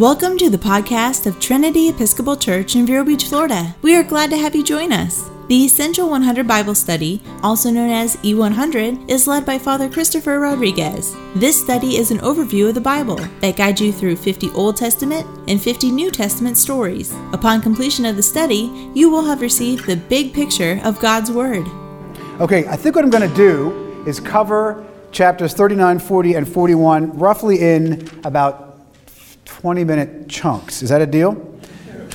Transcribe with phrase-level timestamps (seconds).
[0.00, 3.76] Welcome to the podcast of Trinity Episcopal Church in Vero Beach, Florida.
[3.82, 5.28] We are glad to have you join us.
[5.48, 11.14] The Essential 100 Bible Study, also known as E100, is led by Father Christopher Rodriguez.
[11.34, 15.26] This study is an overview of the Bible that guides you through 50 Old Testament
[15.50, 17.12] and 50 New Testament stories.
[17.34, 21.66] Upon completion of the study, you will have received the big picture of God's Word.
[22.40, 24.82] Okay, I think what I'm going to do is cover
[25.12, 28.69] chapters 39, 40, and 41 roughly in about
[29.60, 30.82] 20 minute chunks.
[30.82, 31.36] Is that a deal?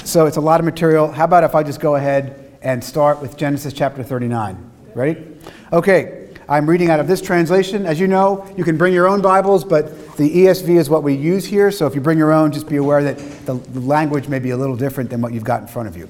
[0.04, 1.12] So it's a lot of material.
[1.12, 4.72] How about if I just go ahead and start with Genesis chapter 39?
[4.96, 5.24] Ready?
[5.72, 7.86] Okay, I'm reading out of this translation.
[7.86, 11.14] As you know, you can bring your own Bibles, but the ESV is what we
[11.14, 11.70] use here.
[11.70, 14.58] So if you bring your own, just be aware that the language may be a
[14.58, 16.10] little different than what you've got in front of you.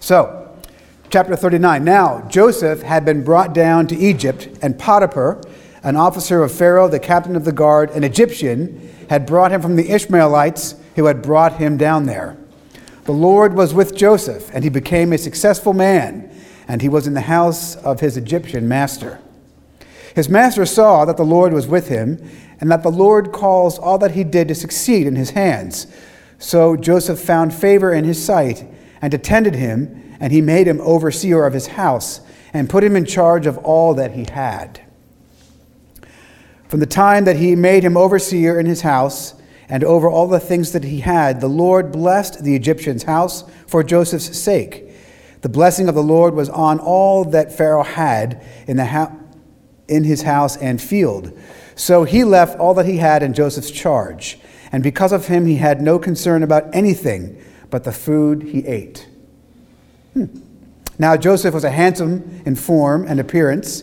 [0.00, 0.50] So,
[1.10, 1.84] chapter 39.
[1.84, 5.42] Now, Joseph had been brought down to Egypt, and Potiphar,
[5.82, 9.76] an officer of Pharaoh, the captain of the guard, an Egyptian, had brought him from
[9.76, 12.36] the Ishmaelites who had brought him down there.
[13.04, 16.30] The Lord was with Joseph, and he became a successful man,
[16.68, 19.20] and he was in the house of his Egyptian master.
[20.14, 22.22] His master saw that the Lord was with him,
[22.60, 25.86] and that the Lord caused all that he did to succeed in his hands.
[26.38, 28.64] So Joseph found favor in his sight,
[29.00, 32.20] and attended him, and he made him overseer of his house,
[32.52, 34.80] and put him in charge of all that he had.
[36.70, 39.34] From the time that he made him overseer in his house
[39.68, 43.82] and over all the things that he had, the Lord blessed the Egyptian's house for
[43.82, 44.88] Joseph's sake.
[45.40, 49.10] The blessing of the Lord was on all that Pharaoh had in, the ha-
[49.88, 51.36] in his house and field.
[51.74, 54.38] So he left all that he had in Joseph's charge.
[54.70, 59.08] And because of him, he had no concern about anything but the food he ate.
[60.12, 60.26] Hmm.
[61.00, 63.82] Now, Joseph was a handsome in form and appearance.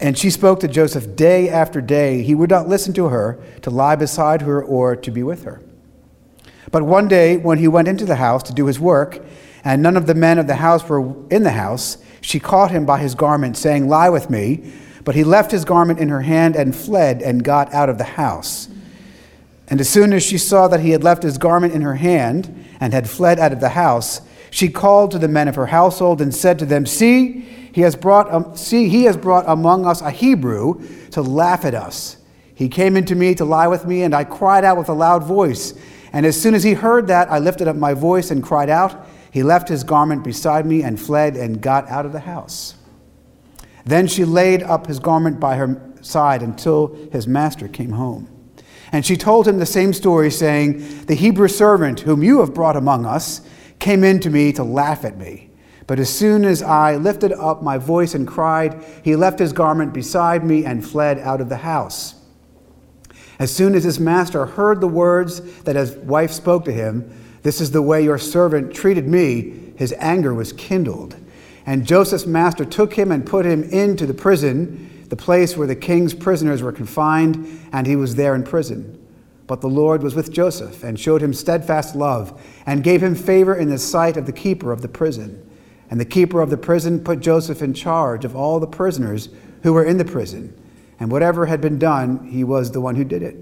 [0.00, 2.22] And she spoke to Joseph day after day.
[2.22, 5.62] He would not listen to her, to lie beside her, or to be with her.
[6.70, 9.24] But one day, when he went into the house to do his work,
[9.62, 12.84] and none of the men of the house were in the house, she caught him
[12.84, 14.72] by his garment, saying, Lie with me.
[15.04, 18.04] But he left his garment in her hand and fled and got out of the
[18.04, 18.68] house.
[19.68, 22.66] And as soon as she saw that he had left his garment in her hand
[22.80, 26.20] and had fled out of the house, she called to the men of her household
[26.20, 30.00] and said to them, See, he has brought, um, see, he has brought among us
[30.00, 30.80] a Hebrew
[31.10, 32.18] to laugh at us.
[32.54, 35.24] He came into me to lie with me, and I cried out with a loud
[35.24, 35.74] voice.
[36.12, 39.08] And as soon as he heard that, I lifted up my voice and cried out.
[39.32, 42.76] He left his garment beside me and fled and got out of the house.
[43.84, 48.28] Then she laid up his garment by her side until his master came home.
[48.92, 52.76] And she told him the same story, saying, The Hebrew servant whom you have brought
[52.76, 53.40] among us
[53.80, 55.50] came in to me to laugh at me.
[55.86, 59.92] But as soon as I lifted up my voice and cried, he left his garment
[59.92, 62.14] beside me and fled out of the house.
[63.38, 67.10] As soon as his master heard the words that his wife spoke to him,
[67.42, 71.16] This is the way your servant treated me, his anger was kindled.
[71.66, 75.76] And Joseph's master took him and put him into the prison, the place where the
[75.76, 79.00] king's prisoners were confined, and he was there in prison.
[79.46, 83.54] But the Lord was with Joseph and showed him steadfast love and gave him favor
[83.54, 85.43] in the sight of the keeper of the prison.
[85.90, 89.28] And the keeper of the prison put Joseph in charge of all the prisoners
[89.62, 90.58] who were in the prison.
[90.98, 93.36] And whatever had been done, he was the one who did it.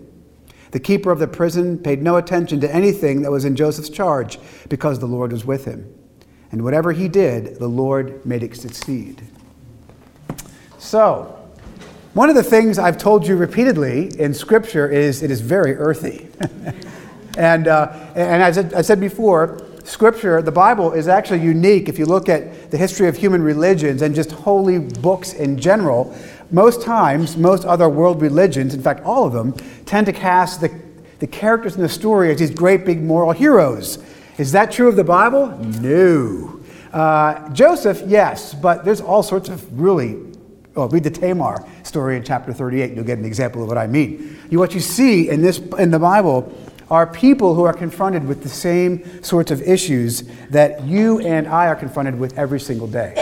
[0.73, 4.39] The keeper of the prison paid no attention to anything that was in Joseph's charge
[4.69, 5.93] because the Lord was with him.
[6.51, 9.23] And whatever he did, the Lord made it succeed.
[10.79, 11.39] So,
[12.15, 16.29] one of the things I've told you repeatedly in Scripture is it is very earthy.
[17.39, 19.61] and, uh, and as I said before,
[19.93, 24.01] Scripture, the Bible, is actually unique if you look at the history of human religions
[24.01, 26.17] and just holy books in general.
[26.51, 29.53] Most times, most other world religions, in fact, all of them,
[29.85, 30.75] tend to cast the,
[31.19, 33.99] the characters in the story as these great big moral heroes.
[34.39, 35.49] Is that true of the Bible?
[35.59, 36.59] No.
[36.91, 40.17] Uh, Joseph, yes, but there's all sorts of really
[40.75, 42.95] Oh, read the Tamar story in chapter 38.
[42.95, 44.39] You'll get an example of what I mean.
[44.49, 46.51] You, what you see in this in the Bible
[46.93, 51.69] are people who are confronted with the same sorts of issues that you and I
[51.69, 53.15] are confronted with every single day.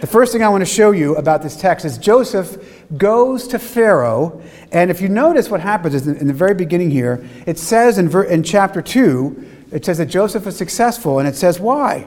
[0.00, 3.58] The first thing I want to show you about this text is Joseph goes to
[3.58, 4.40] Pharaoh,
[4.70, 8.08] and if you notice what happens is in the very beginning here, it says in,
[8.08, 12.06] ver- in chapter 2 it says that Joseph was successful, and it says why.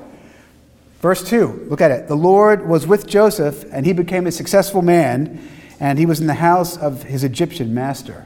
[1.01, 2.07] Verse 2, look at it.
[2.07, 5.45] The Lord was with Joseph, and he became a successful man,
[5.77, 8.25] and he was in the house of his Egyptian master.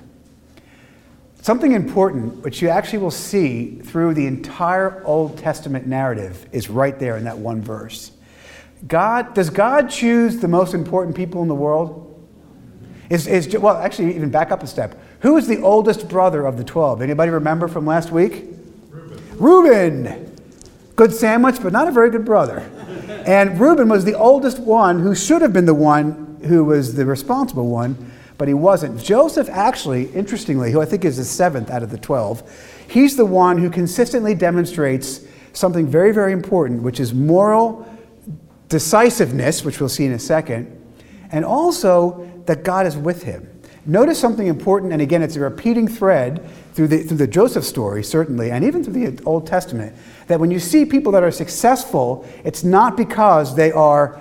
[1.44, 6.98] Something important, which you actually will see through the entire Old Testament narrative, is right
[6.98, 8.14] there in that one verse.
[8.88, 12.18] God, does God choose the most important people in the world?
[13.10, 14.98] Is, is, well, actually, even back up a step.
[15.20, 17.02] Who is the oldest brother of the 12?
[17.02, 18.46] Anybody remember from last week?
[18.90, 19.38] Reuben.
[19.38, 20.36] Reuben.
[20.96, 22.60] Good sandwich, but not a very good brother.
[23.26, 27.06] And Reuben was the oldest one who should have been the one who was the
[27.06, 29.02] responsible one, but he wasn't.
[29.02, 33.26] Joseph, actually, interestingly, who I think is the seventh out of the 12, he's the
[33.26, 35.22] one who consistently demonstrates
[35.54, 37.88] something very, very important, which is moral
[38.70, 40.82] decisiveness, which we'll see in a second,
[41.32, 43.48] and also that God is with him.
[43.86, 48.04] Notice something important, and again, it's a repeating thread through the, through the Joseph story,
[48.04, 49.96] certainly, and even through the Old Testament,
[50.28, 54.20] that when you see people that are successful, it's not because they are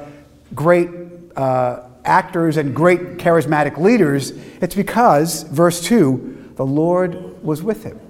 [0.55, 0.91] great
[1.37, 8.01] uh, actors and great charismatic leaders, it's because, verse 2, the Lord was with him.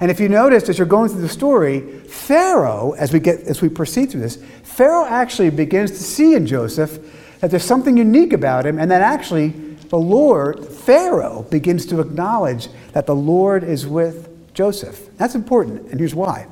[0.00, 3.60] And if you notice, as you're going through the story, Pharaoh, as we, get, as
[3.60, 6.98] we proceed through this, Pharaoh actually begins to see in Joseph
[7.40, 12.68] that there's something unique about him, and that actually the Lord, Pharaoh, begins to acknowledge
[12.92, 15.08] that the Lord is with Joseph.
[15.16, 16.46] That's important, and here's why.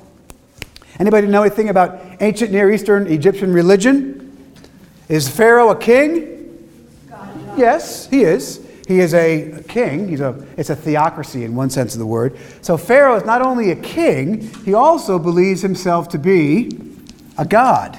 [0.99, 4.55] Anybody know anything about ancient Near Eastern Egyptian religion?
[5.09, 6.36] Is Pharaoh a king?
[7.57, 8.67] Yes, he is.
[8.87, 10.09] He is a king.
[10.09, 12.37] He's a, it's a theocracy in one sense of the word.
[12.63, 16.71] So Pharaoh is not only a king, he also believes himself to be
[17.37, 17.99] a god.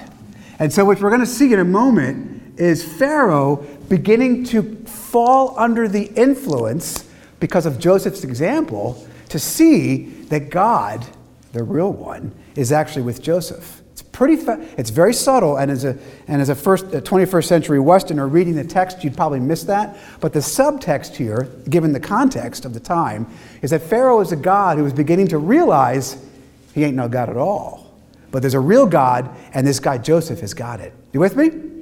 [0.60, 3.58] And so, what we're going to see in a moment is Pharaoh
[3.90, 7.08] beginning to fall under the influence
[7.40, 11.06] because of Joseph's example to see that God,
[11.54, 13.82] the real one, is actually with Joseph.
[13.98, 15.98] It's pretty, fa- it's very subtle, and as a,
[16.28, 19.98] and as a first, a 21st century Westerner reading the text, you'd probably miss that.
[20.20, 23.26] But the subtext here, given the context of the time,
[23.64, 26.24] is that Pharaoh is a God who is beginning to realize
[26.76, 27.92] he ain't no God at all.
[28.30, 30.94] But there's a real God, and this guy Joseph has got it.
[31.12, 31.77] You with me?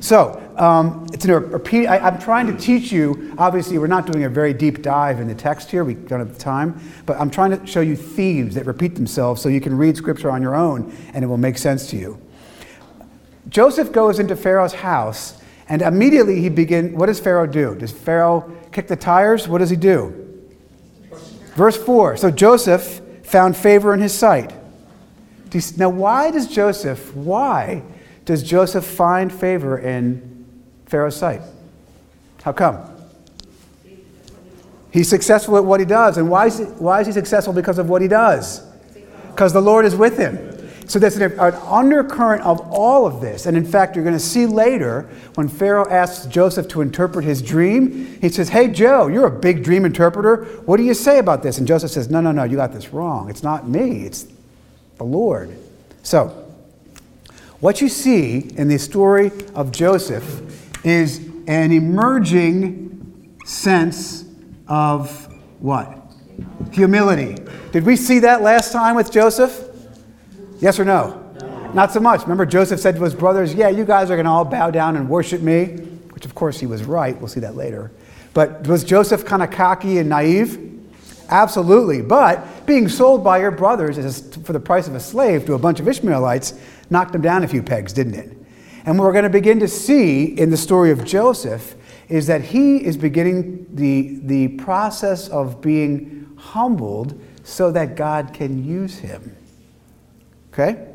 [0.00, 1.86] So, um, it's a repeat.
[1.86, 3.34] I, am trying to teach you.
[3.36, 5.84] Obviously, we're not doing a very deep dive in the text here.
[5.84, 6.80] We don't have the time.
[7.04, 10.30] But I'm trying to show you themes that repeat themselves so you can read scripture
[10.30, 12.20] on your own and it will make sense to you.
[13.50, 16.94] Joseph goes into Pharaoh's house and immediately he begins.
[16.94, 17.74] What does Pharaoh do?
[17.74, 19.48] Does Pharaoh kick the tires?
[19.48, 20.16] What does he do?
[21.54, 24.52] Verse 4 So Joseph found favor in his sight.
[25.76, 27.82] Now, why does Joseph, why
[28.30, 30.46] does Joseph find favor in
[30.86, 31.40] Pharaoh's sight?
[32.42, 32.78] How come?
[34.92, 36.16] He's successful at what he does.
[36.16, 37.52] And why is he, why is he successful?
[37.52, 38.64] Because of what he does.
[39.32, 40.46] Because the Lord is with him.
[40.88, 43.46] So there's an, an, undercurrent of all of this.
[43.46, 47.42] And in fact, you're going to see later when Pharaoh asks Joseph to interpret his
[47.42, 50.44] dream, he says, Hey, Joe, you're a big dream interpreter.
[50.66, 51.58] What do you say about this?
[51.58, 53.28] And Joseph says, No, no, no, you got this wrong.
[53.28, 54.28] It's not me, it's
[54.98, 55.56] the Lord.
[56.04, 56.39] So,
[57.60, 64.24] what you see in the story of Joseph is an emerging sense
[64.66, 65.26] of
[65.60, 65.96] what?
[66.72, 67.36] Humility.
[67.72, 69.66] Did we see that last time with Joseph?
[70.58, 71.32] Yes or no?
[71.40, 71.72] no.
[71.72, 72.22] Not so much.
[72.22, 74.96] Remember, Joseph said to his brothers, Yeah, you guys are going to all bow down
[74.96, 75.66] and worship me,
[76.12, 77.18] which of course he was right.
[77.18, 77.90] We'll see that later.
[78.32, 80.69] But was Joseph kind of cocky and naive?
[81.30, 82.02] Absolutely.
[82.02, 83.96] But being sold by your brothers
[84.44, 86.54] for the price of a slave to a bunch of Ishmaelites
[86.90, 88.36] knocked him down a few pegs, didn't it?
[88.84, 91.76] And what we're going to begin to see in the story of Joseph
[92.08, 98.64] is that he is beginning the, the process of being humbled so that God can
[98.64, 99.36] use him.
[100.52, 100.88] Okay?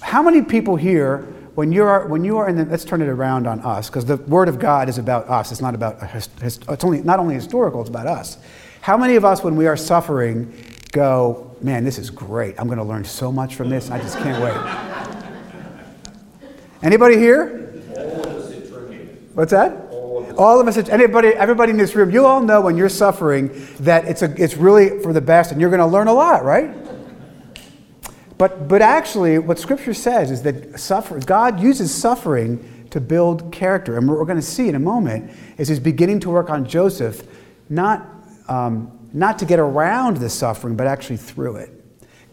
[0.00, 1.18] How many people here,
[1.54, 4.04] when you are, when you are in the, let's turn it around on us, because
[4.04, 5.52] the Word of God is about us.
[5.52, 8.38] It's not about, it's only, not only historical, it's about us.
[8.86, 10.54] How many of us, when we are suffering,
[10.92, 12.54] go, man, this is great.
[12.56, 13.90] I'm going to learn so much from this.
[13.90, 14.54] I just can't wait.
[16.84, 17.66] Anybody here?
[19.34, 19.72] What's that?
[20.38, 23.50] All of us, anybody, everybody in this room, you all know when you're suffering
[23.80, 26.44] that it's, a, it's really for the best and you're going to learn a lot,
[26.44, 26.72] right?
[28.38, 33.98] But, but actually, what Scripture says is that suffer, God uses suffering to build character.
[33.98, 36.64] And what we're going to see in a moment is He's beginning to work on
[36.64, 37.26] Joseph,
[37.68, 38.12] not
[38.48, 41.70] um, not to get around the suffering, but actually through it.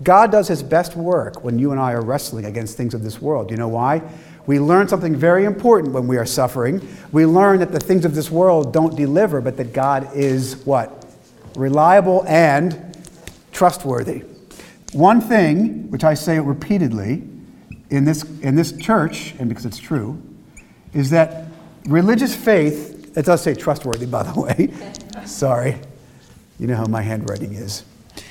[0.02, 3.22] God does his best work when you and I are wrestling against things of this
[3.22, 3.52] world.
[3.52, 4.02] You know why?
[4.46, 6.86] We learn something very important when we are suffering.
[7.12, 11.06] We learn that the things of this world don't deliver, but that God is what?
[11.56, 12.98] Reliable and
[13.54, 14.24] trustworthy.
[14.92, 17.24] One thing, which I say repeatedly
[17.90, 20.22] in this, in this church, and because it's true,
[20.94, 21.46] is that
[21.86, 24.74] religious faith, it does say trustworthy, by the way.
[25.26, 25.78] Sorry.
[26.64, 27.84] You know how my handwriting is.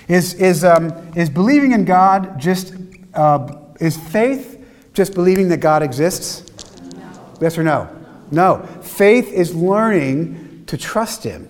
[0.08, 2.72] Is, is, um, is believing in God just,
[3.12, 6.50] uh, is faith just believing that God exists?
[6.94, 7.36] No.
[7.42, 7.94] Yes or no?
[8.30, 8.66] No.
[8.80, 11.46] Faith is learning to trust Him.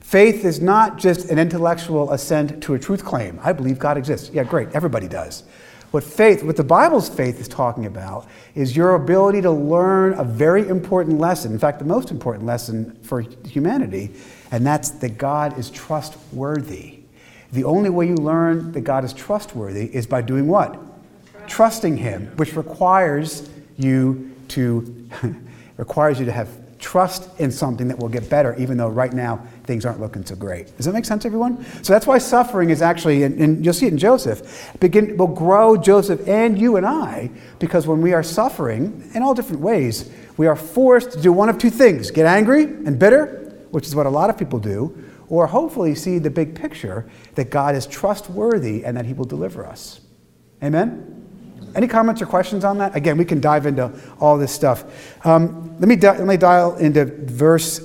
[0.00, 3.38] Faith is not just an intellectual assent to a truth claim.
[3.42, 4.30] I believe God exists.
[4.32, 4.70] Yeah, great.
[4.72, 5.42] Everybody does.
[5.90, 10.24] What faith, what the Bible's faith is talking about, is your ability to learn a
[10.24, 11.52] very important lesson.
[11.52, 14.10] In fact, the most important lesson for humanity,
[14.50, 17.00] and that's that God is trustworthy.
[17.52, 20.78] The only way you learn that God is trustworthy is by doing what?
[21.46, 25.08] Trusting Him, which requires you to
[25.78, 29.36] requires you to have trust in something that will get better, even though right now
[29.64, 30.74] things aren't looking so great.
[30.76, 31.64] Does that make sense, everyone?
[31.82, 35.76] So that's why suffering is actually, and, you'll see it in Joseph, begin, will grow
[35.76, 40.46] Joseph and you and I, because when we are suffering in all different ways, we
[40.46, 44.06] are forced to do one of two things get angry and bitter, which is what
[44.06, 48.84] a lot of people do, or hopefully see the big picture that God is trustworthy
[48.84, 50.00] and that He will deliver us.
[50.62, 51.17] Amen?
[51.78, 52.96] Any comments or questions on that?
[52.96, 54.82] Again, we can dive into all this stuff.
[55.24, 57.78] Um, let, me di- let me dial into verse,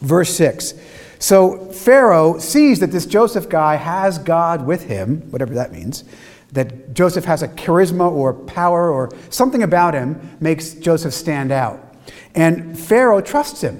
[0.00, 0.72] verse 6.
[1.18, 6.04] So Pharaoh sees that this Joseph guy has God with him, whatever that means,
[6.52, 11.94] that Joseph has a charisma or power or something about him makes Joseph stand out.
[12.34, 13.76] And Pharaoh trusts him.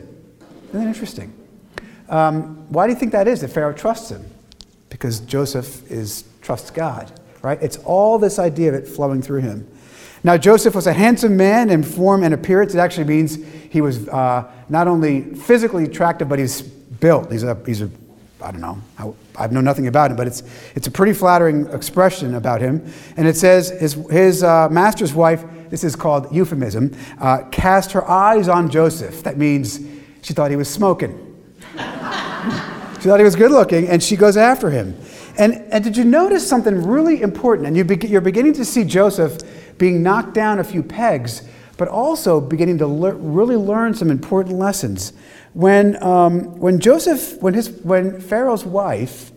[0.69, 1.33] Isn't that interesting?
[2.11, 4.27] Um, why do you think that is that Pharaoh trusts him?
[4.91, 7.11] Because Joseph is trusts God
[7.43, 7.59] right?
[7.63, 9.67] It's all this idea of it flowing through him.
[10.23, 12.75] Now, Joseph was a handsome man in form and appearance.
[12.75, 13.39] It actually means
[13.71, 17.33] he was uh, not only physically attractive, but he's built.
[17.33, 17.91] He's a, he's a
[18.43, 20.43] I don't know, I, I know nothing about him, but it's,
[20.75, 22.91] it's a pretty flattering expression about him.
[23.17, 28.09] And it says his, his uh, master's wife, this is called euphemism, uh, cast her
[28.09, 29.23] eyes on Joseph.
[29.23, 29.81] That means
[30.23, 31.17] she thought he was smoking.
[31.73, 34.99] she thought he was good looking, and she goes after him.
[35.39, 37.69] And, and did you notice something really important?
[37.69, 39.39] And you be, you're beginning to see Joseph
[39.79, 41.43] being knocked down a few pegs,
[41.77, 45.13] but also beginning to le- really learn some important lessons.
[45.53, 49.33] When, um, when Joseph, when, his, when Pharaoh's wife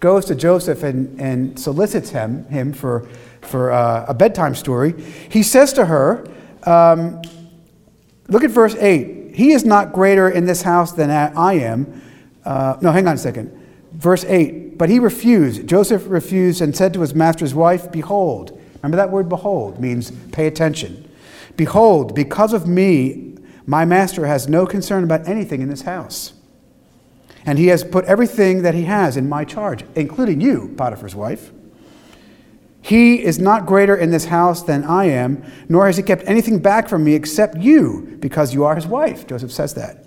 [0.00, 3.08] goes to Joseph and, and solicits him, him for,
[3.40, 5.00] for uh, a bedtime story,
[5.30, 6.28] he says to her,
[6.64, 7.22] um,
[8.28, 9.34] look at verse 8.
[9.34, 12.02] He is not greater in this house than I am.
[12.44, 13.52] Uh, no, hang on a second.
[13.92, 15.66] Verse 8, but he refused.
[15.66, 20.46] Joseph refused and said to his master's wife, Behold, remember that word behold means pay
[20.46, 21.08] attention.
[21.56, 23.34] Behold, because of me,
[23.66, 26.34] my master has no concern about anything in this house.
[27.44, 31.52] And he has put everything that he has in my charge, including you, Potiphar's wife.
[32.82, 36.60] He is not greater in this house than I am, nor has he kept anything
[36.60, 39.26] back from me except you, because you are his wife.
[39.26, 40.04] Joseph says that.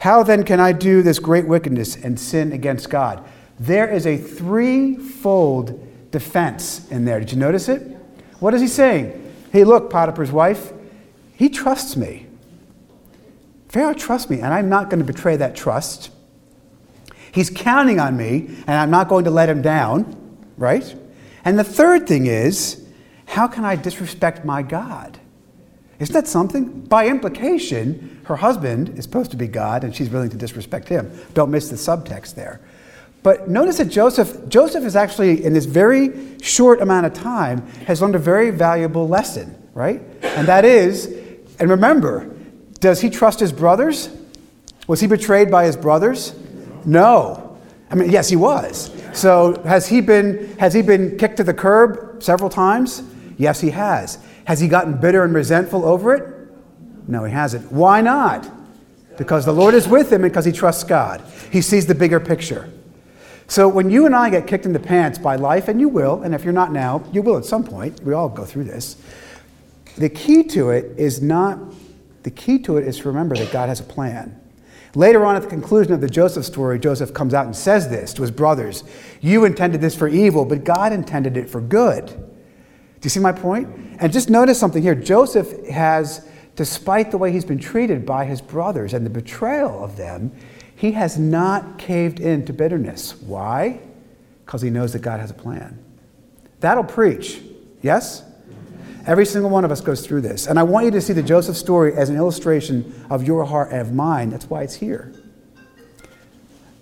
[0.00, 3.24] How then can I do this great wickedness and sin against God?
[3.62, 7.20] There is a threefold defense in there.
[7.20, 7.80] Did you notice it?
[8.40, 9.32] What is he saying?
[9.52, 10.72] Hey, look, Potiphar's wife,
[11.36, 12.26] he trusts me.
[13.68, 16.10] Pharaoh trusts me, and I'm not going to betray that trust.
[17.30, 20.92] He's counting on me, and I'm not going to let him down, right?
[21.44, 22.84] And the third thing is,
[23.26, 25.20] how can I disrespect my God?
[26.00, 26.80] Isn't that something?
[26.86, 31.16] By implication, her husband is supposed to be God and she's willing to disrespect him.
[31.32, 32.60] Don't miss the subtext there.
[33.22, 38.02] But notice that Joseph, Joseph is actually, in this very short amount of time, has
[38.02, 40.02] learned a very valuable lesson, right?
[40.22, 41.06] And that is,
[41.60, 42.34] and remember,
[42.80, 44.08] does he trust his brothers?
[44.88, 46.34] Was he betrayed by his brothers?
[46.84, 47.58] No.
[47.90, 48.90] I mean, yes, he was.
[49.12, 53.02] So has he been, has he been kicked to the curb several times?
[53.38, 54.18] Yes, he has.
[54.46, 56.52] Has he gotten bitter and resentful over it?
[57.06, 57.70] No, he hasn't.
[57.70, 58.50] Why not?
[59.16, 61.22] Because the Lord is with him and because he trusts God.
[61.52, 62.68] He sees the bigger picture.
[63.52, 66.22] So when you and I get kicked in the pants by life, and you will,
[66.22, 68.96] and if you're not now, you will at some point, we all go through this.
[69.98, 71.58] The key to it is not,
[72.22, 74.40] the key to it is to remember that God has a plan.
[74.94, 78.14] Later on, at the conclusion of the Joseph story, Joseph comes out and says this
[78.14, 78.84] to his brothers
[79.20, 82.06] You intended this for evil, but God intended it for good
[83.02, 83.68] do you see my point?
[83.98, 84.94] And just notice something here.
[84.94, 89.96] Joseph has, despite the way he's been treated by his brothers and the betrayal of
[89.96, 90.30] them,
[90.82, 93.14] he has not caved in to bitterness.
[93.22, 93.80] Why?
[94.44, 95.82] Because he knows that God has a plan.
[96.60, 97.40] That'll preach.
[97.80, 98.22] Yes?
[99.06, 100.46] Every single one of us goes through this.
[100.46, 103.70] And I want you to see the Joseph story as an illustration of your heart
[103.72, 104.30] and of mine.
[104.30, 105.12] That's why it's here.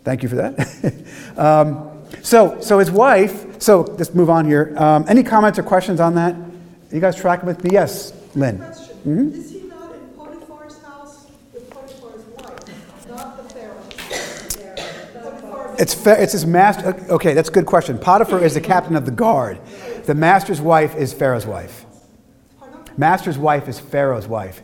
[0.03, 1.05] Thank you for that.
[1.37, 4.75] um, so, so his wife so let's move on here.
[4.79, 6.35] Um, any comments or questions on that?
[6.91, 7.71] You guys tracking with me?
[7.73, 8.57] Yes, Lynn.
[8.57, 9.29] Mm-hmm.
[9.35, 13.83] is he not in Potiphar's house with Potiphar's wife, not the Pharaoh?
[15.23, 16.95] Potiphar It's fa- it's his master.
[17.09, 17.99] Okay, that's a good question.
[17.99, 19.59] Potiphar is the captain of the guard.
[20.05, 21.87] The master's wife is Pharaoh's wife.
[22.99, 24.63] Master's wife is Pharaoh's wife.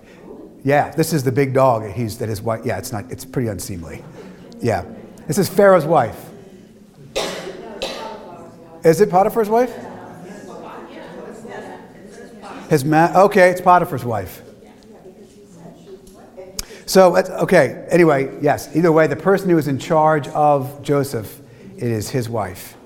[0.63, 1.91] Yeah, this is the big dog.
[1.91, 2.67] He's that his wife.
[2.67, 3.11] Yeah, it's not.
[3.11, 4.05] It's pretty unseemly.
[4.61, 4.85] Yeah,
[5.27, 6.23] this is Pharaoh's wife.
[8.85, 9.75] Is it Potiphar's wife?
[12.69, 14.43] His ma- okay, it's Potiphar's wife.
[16.87, 21.41] So, okay, anyway, yes, either way, the person who is in charge of Joseph,
[21.77, 22.77] it is his wife.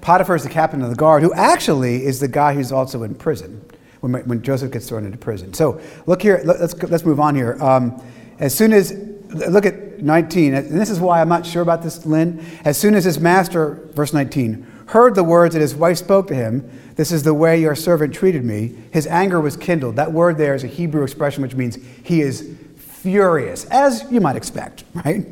[0.00, 3.14] Potiphar is the captain of the guard, who actually is the guy who's also in
[3.14, 3.62] prison
[4.00, 5.52] when, when Joseph gets thrown into prison.
[5.52, 7.62] So, look here, let- let's, let's move on here.
[7.62, 8.02] Um,
[8.38, 8.92] as soon as,
[9.28, 12.42] look at 19, and this is why I'm not sure about this, Lynn.
[12.64, 16.34] As soon as his master, verse 19, heard the words that his wife spoke to
[16.34, 19.96] him, This is the way your servant treated me, his anger was kindled.
[19.96, 22.56] That word there is a Hebrew expression which means he is
[23.06, 25.24] furious, as you might expect, right?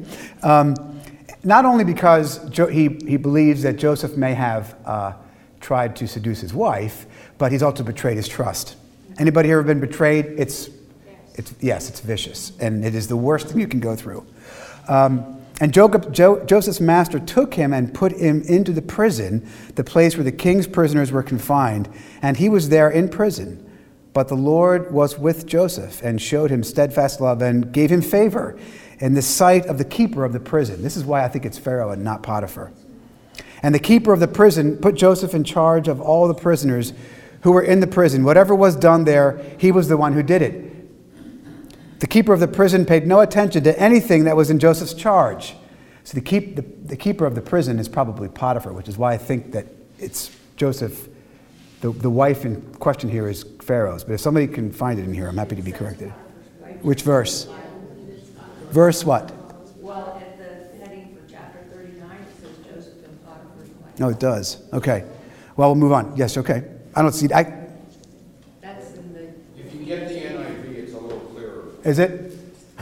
[0.45, 0.77] Um,
[1.43, 5.15] not only because jo- he, he believes that Joseph may have uh,
[5.61, 8.77] tried to seduce his wife, but he's also betrayed his trust.
[9.19, 10.27] Anybody here ever been betrayed?
[10.39, 10.71] It's,
[11.35, 14.25] it's yes, it's vicious, and it is the worst thing you can go through.
[14.87, 19.83] Um, and Jacob, jo- Joseph's master took him and put him into the prison, the
[19.83, 21.89] place where the king's prisoners were confined,
[22.23, 23.64] and he was there in prison.
[24.15, 28.57] But the Lord was with Joseph and showed him steadfast love and gave him favor
[29.01, 30.83] in the sight of the keeper of the prison.
[30.83, 32.73] This is why I think it's Pharaoh and not Potiphar.
[33.63, 36.93] And the keeper of the prison put Joseph in charge of all the prisoners
[37.43, 38.23] who were in the prison.
[38.23, 42.01] Whatever was done there, he was the one who did it.
[42.01, 45.57] The keeper of the prison paid no attention to anything that was in Joseph's charge.
[46.05, 49.15] So the, keep, the, the keeper of the prison is probably Potiphar, which is why
[49.15, 49.67] I think that
[49.99, 51.09] it's Joseph.
[51.81, 54.05] The, the wife in question here is Pharaoh's.
[54.05, 56.11] But if somebody can find it in here, I'm happy to be corrected.
[56.83, 57.49] Which verse?
[58.71, 59.33] Verse what?
[59.81, 63.99] Well, at the heading for chapter 39, it says Joseph and Potiphar's wife.
[63.99, 64.63] No, it does.
[64.73, 65.05] Okay.
[65.57, 66.15] Well, we'll move on.
[66.17, 66.65] Yes, okay.
[66.95, 67.33] I don't see.
[67.33, 67.45] I,
[68.61, 71.65] That's in the, If you get the NIV, it's a little clearer.
[71.85, 72.33] Is it?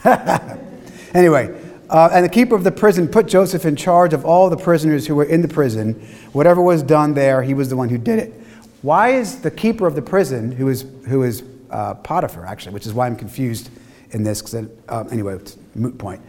[1.14, 1.54] anyway,
[1.90, 5.06] uh, and the keeper of the prison put Joseph in charge of all the prisoners
[5.06, 5.94] who were in the prison.
[6.32, 8.41] Whatever was done there, he was the one who did it.
[8.82, 12.86] Why is the keeper of the prison, who is, who is uh, Potiphar, actually, which
[12.86, 13.70] is why I'm confused
[14.10, 16.20] in this, because uh, anyway, it's moot point.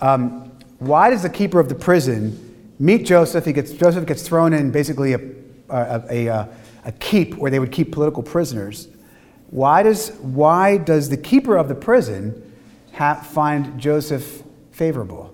[0.00, 3.44] Um, why does the keeper of the prison meet Joseph?
[3.44, 5.20] He gets, Joseph gets thrown in basically a,
[5.70, 6.48] a, a, a,
[6.84, 8.88] a keep where they would keep political prisoners.
[9.50, 12.52] Why does, why does the keeper of the prison
[12.92, 15.33] ha- find Joseph favorable?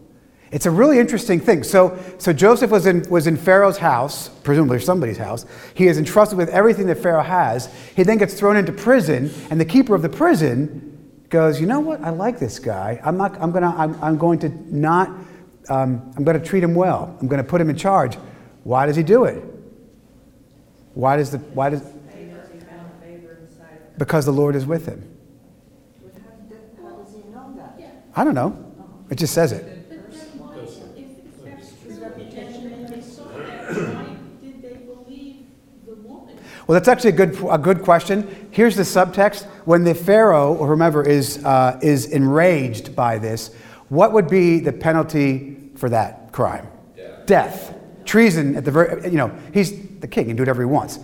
[0.52, 1.62] It's a really interesting thing.
[1.62, 5.46] So, so Joseph was in, was in Pharaoh's house, presumably somebody's house.
[5.74, 7.72] He is entrusted with everything that Pharaoh has.
[7.94, 10.86] He then gets thrown into prison, and the keeper of the prison
[11.28, 12.00] goes, you know what?
[12.00, 13.00] I like this guy.
[13.04, 15.08] I'm, not, I'm, gonna, I'm, I'm going to not,
[15.68, 17.16] um, I'm going to treat him well.
[17.20, 18.16] I'm going to put him in charge.
[18.64, 19.44] Why does he do it?
[20.94, 24.66] Why does the, why does, because he found favor in the because the Lord is
[24.66, 25.16] with him.
[26.82, 27.80] How does he know that?
[28.16, 28.66] I don't know.
[29.08, 29.80] It just says it.
[34.42, 35.46] Did they believe
[35.86, 36.36] the woman?
[36.70, 38.48] Well, that's actually a good, a good question.
[38.52, 39.44] Here's the subtext.
[39.64, 43.52] When the Pharaoh, or whomever, is, uh, is enraged by this,
[43.88, 46.68] what would be the penalty for that crime?
[46.94, 47.26] Death.
[47.26, 47.74] Death.
[48.04, 51.00] Treason at the very, you know, he's the king, he can do whatever he wants.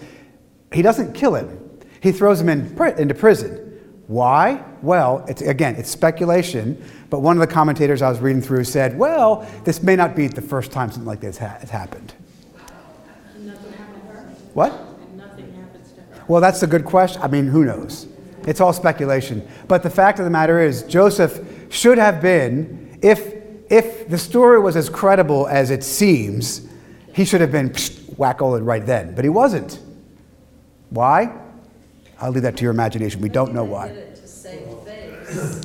[0.71, 1.59] He doesn't kill him,
[2.01, 3.81] he throws him in, pri- into prison.
[4.07, 4.63] Why?
[4.83, 8.97] Well, it's, again, it's speculation, but one of the commentators I was reading through said,
[8.97, 12.15] well, this may not be the first time something like this ha- has happened.
[13.41, 14.23] Nothing happened to her?
[14.55, 14.73] What?
[14.73, 15.86] And nothing happens to her?
[16.29, 17.23] Well, that's a good question.
[17.23, 18.07] I mean, who knows?
[18.47, 19.47] It's all speculation.
[19.69, 21.41] But the fact of the matter is, Joseph
[21.73, 23.35] should have been, if,
[23.71, 26.67] if the story was as credible as it seems,
[27.13, 27.73] he should have been
[28.17, 29.15] whack-o right then.
[29.15, 29.81] But he wasn't.
[30.91, 31.33] Why?
[32.21, 33.21] I'll leave that to your imagination.
[33.21, 33.89] We don't know why.
[33.89, 35.63] did it to save face.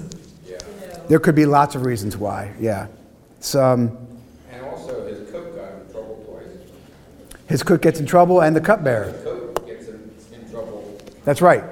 [1.08, 2.88] There could be lots of reasons why, yeah.
[3.39, 3.98] So, um,
[4.52, 7.39] And also, his cook got in trouble twice.
[7.48, 9.12] his cook gets in trouble and the cupbearer.
[9.24, 11.63] Cook gets in, in trouble That's right.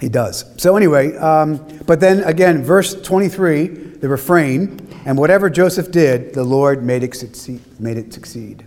[0.00, 0.46] He does.
[0.56, 6.42] So, anyway, um, but then again, verse 23, the refrain, and whatever Joseph did, the
[6.42, 7.60] Lord made it succeed.
[7.78, 8.66] Made it succeed.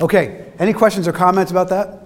[0.00, 2.00] Okay, any questions or comments about that?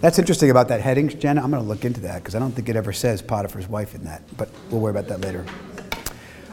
[0.00, 1.42] That's interesting about that heading, Jenna.
[1.42, 3.94] I'm going to look into that because I don't think it ever says Potiphar's wife
[3.94, 5.44] in that, but we'll worry about that later.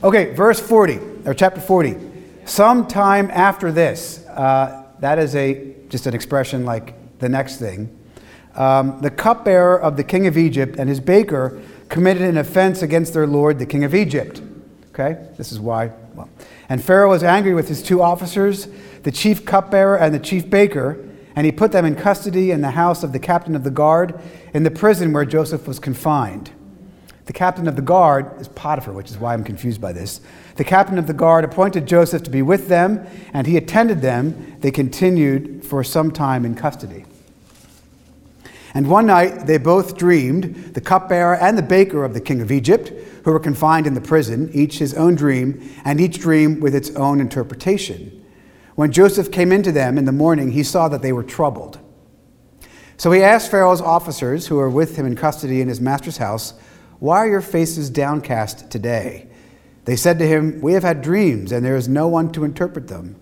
[0.04, 1.95] Okay, verse 40, or chapter 40.
[2.45, 7.97] Sometime after this, uh, that is a just an expression like the next thing.
[8.56, 13.13] Um, the cupbearer of the king of Egypt and his baker committed an offense against
[13.13, 14.41] their lord, the king of Egypt.
[14.89, 15.91] Okay, this is why.
[16.13, 16.30] Well,
[16.69, 18.67] and Pharaoh was angry with his two officers,
[19.04, 20.97] the chief cupbearer and the chief baker,
[21.36, 24.19] and he put them in custody in the house of the captain of the guard
[24.54, 26.51] in the prison where Joseph was confined.
[27.26, 30.22] The captain of the guard is Potiphar, which is why I'm confused by this.
[30.58, 34.58] The captain of the guard appointed Joseph to be with them, and he attended them.
[34.60, 37.06] They continued for some time in custody.
[38.76, 42.52] And one night they both dreamed, the cupbearer and the baker of the king of
[42.52, 42.90] Egypt,
[43.24, 46.92] who were confined in the prison, each his own dream, and each dream with its
[46.92, 48.24] own interpretation.
[48.76, 51.80] When Joseph came into them in the morning, he saw that they were troubled.
[52.98, 56.54] So he asked Pharaoh's officers, who were with him in custody in his master's house,
[57.00, 59.28] Why are your faces downcast today?
[59.86, 62.88] They said to him, We have had dreams, and there is no one to interpret
[62.88, 63.16] them.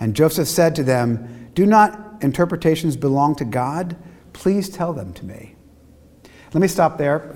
[0.00, 3.96] And Joseph said to them, Do not interpretations belong to God?
[4.32, 5.56] Please tell them to me.
[6.54, 7.34] Let me stop there,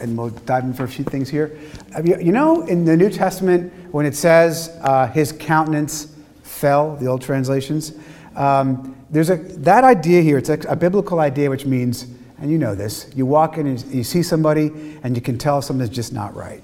[0.00, 1.58] and we'll dive in for a few things here.
[2.02, 7.22] You know, in the New Testament, when it says uh, his countenance fell, the old
[7.22, 7.92] translations,
[8.34, 12.06] um, there's a, that idea here, it's a, a, biblical idea which means,
[12.38, 15.62] and you know this, you walk in and you see somebody and you can tell
[15.62, 16.62] something's just not right.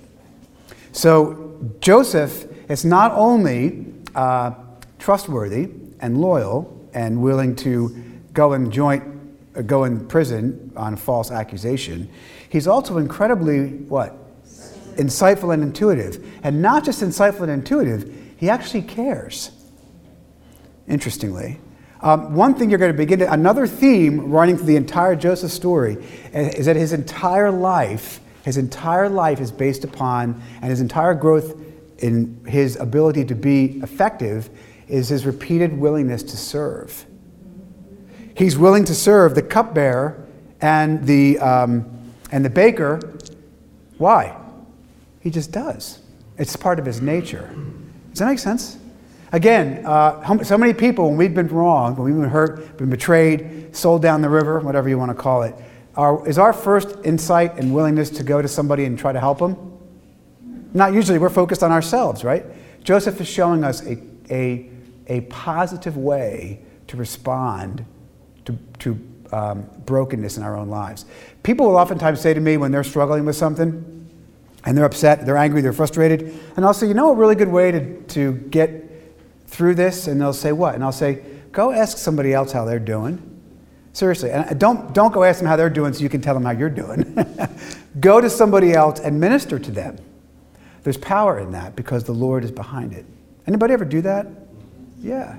[0.93, 4.53] So Joseph is not only uh,
[4.99, 7.89] trustworthy and loyal and willing to
[8.35, 9.09] go and joint
[9.67, 12.09] go in prison on a false accusation,
[12.49, 14.17] he's also incredibly what?
[14.97, 16.25] Insightful and intuitive.
[16.43, 19.51] And not just insightful and intuitive, he actually cares.
[20.89, 21.61] Interestingly.
[22.03, 25.53] Um, one thing you're going to begin to, another theme running through the entire Joseph
[25.53, 25.99] story
[26.33, 31.55] is that his entire life, his entire life is based upon, and his entire growth
[31.99, 34.51] in his ability to be effective
[34.89, 37.07] is his repeated willingness to serve
[38.37, 40.27] he's willing to serve the cupbearer
[40.61, 41.85] and the, um,
[42.31, 43.01] and the baker.
[43.99, 44.37] Why?
[45.21, 46.01] He just does.
[46.39, 47.55] It's part of his nature.
[48.11, 48.79] Does that make sense?
[49.33, 53.75] Again, uh, so many people, when we've been wrong, when we've been hurt, been betrayed,
[53.75, 55.55] sold down the river, whatever you want to call it,
[55.97, 59.39] are, is our first insight and willingness to go to somebody and try to help
[59.39, 59.79] them?
[60.75, 61.19] Not usually.
[61.19, 62.45] We're focused on ourselves, right?
[62.85, 63.99] Joseph is showing us a,
[64.31, 64.71] a,
[65.07, 67.87] a positive way to respond
[68.45, 69.01] to, to
[69.33, 71.07] um, brokenness in our own lives.
[71.43, 74.11] People will oftentimes say to me when they're struggling with something
[74.65, 77.49] and they're upset, they're angry, they're frustrated, and I'll say, you know a really good
[77.49, 78.92] way to, to get
[79.53, 80.09] through this?
[80.09, 80.75] And they'll say, what?
[80.75, 83.29] And I'll say, go ask somebody else how they're doing.
[83.93, 84.31] Seriously.
[84.31, 86.51] And don't, don't go ask them how they're doing so you can tell them how
[86.51, 87.17] you're doing.
[88.01, 89.99] go to somebody else and minister to them.
[90.83, 93.05] There's power in that because the Lord is behind it.
[93.47, 94.27] Anybody ever do that?
[95.01, 95.37] Yeah.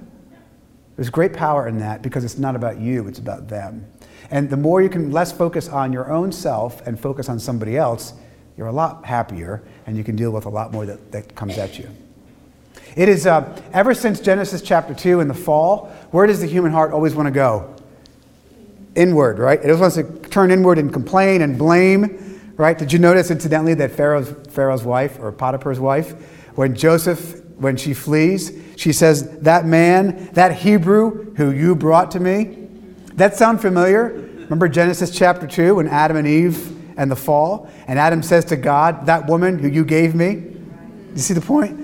[0.96, 3.88] There's great power in that because it's not about you, it's about them.
[4.30, 7.76] And the more you can less focus on your own self and focus on somebody
[7.76, 8.14] else,
[8.56, 11.58] you're a lot happier and you can deal with a lot more that, that comes
[11.58, 11.90] at you.
[12.96, 16.72] It is uh, ever since Genesis chapter 2 in the fall, where does the human
[16.72, 17.74] heart always want to go?
[18.96, 19.60] Inward, right?
[19.60, 22.78] It always wants to turn inward and complain and blame, right?
[22.78, 26.12] Did you notice, incidentally, that Pharaoh's, Pharaoh's wife, or Potiphar's wife,
[26.56, 32.20] when Joseph when she flees, she says, That man, that Hebrew who you brought to
[32.20, 32.68] me.
[33.16, 34.10] That sound familiar?
[34.10, 37.70] Remember Genesis chapter 2 when Adam and Eve and the fall?
[37.88, 40.30] And Adam says to God, That woman who you gave me.
[41.14, 41.83] You see the point?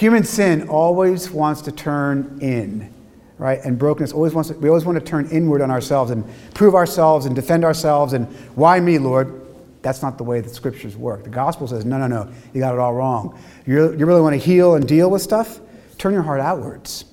[0.00, 2.90] Human sin always wants to turn in,
[3.36, 3.60] right?
[3.62, 6.74] And brokenness always wants to, we always want to turn inward on ourselves and prove
[6.74, 9.46] ourselves and defend ourselves and why me, Lord?
[9.82, 11.24] That's not the way the scriptures work.
[11.24, 13.38] The gospel says, no, no, no, you got it all wrong.
[13.66, 15.60] you you really want to heal and deal with stuff?
[15.98, 17.04] Turn your heart outwards.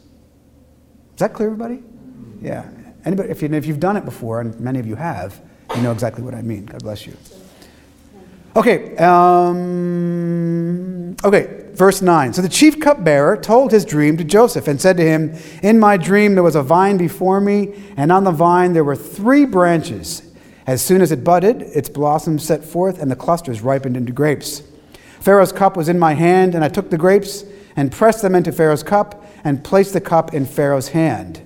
[1.12, 1.84] Is that clear, everybody?
[2.42, 2.70] Yeah.
[3.04, 5.42] Anybody, if, you, if you've done it before, and many of you have,
[5.76, 6.68] you know exactly what I mean.
[6.68, 7.18] God bless you.
[8.56, 9.58] Okay, um,
[11.26, 12.34] okay, verse 9.
[12.34, 15.96] So the chief cupbearer told his dream to Joseph and said to him, In my
[15.96, 20.24] dream there was a vine before me, and on the vine there were three branches.
[20.66, 24.64] As soon as it budded, its blossoms set forth, and the clusters ripened into grapes.
[25.20, 28.52] Pharaoh's cup was in my hand, and I took the grapes and pressed them into
[28.52, 31.42] Pharaoh's cup and placed the cup in Pharaoh's hand.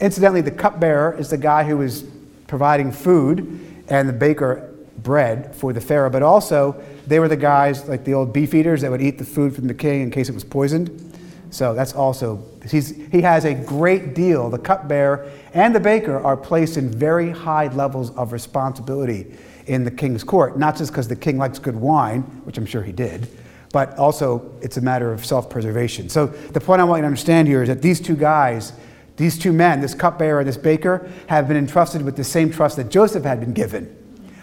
[0.00, 2.04] Incidentally, the cupbearer is the guy who is
[2.46, 4.67] providing food and the baker
[5.02, 8.82] bread for the Pharaoh, but also they were the guys, like the old beef eaters,
[8.82, 11.04] that would eat the food from the king in case it was poisoned.
[11.50, 14.50] So that's also, he's, he has a great deal.
[14.50, 19.26] The cupbearer and the baker are placed in very high levels of responsibility
[19.66, 22.82] in the king's court, not just because the king likes good wine, which I'm sure
[22.82, 23.28] he did,
[23.72, 26.08] but also it's a matter of self preservation.
[26.08, 28.72] So the point I want you to understand here is that these two guys,
[29.16, 32.76] these two men, this cupbearer and this baker, have been entrusted with the same trust
[32.76, 33.94] that Joseph had been given.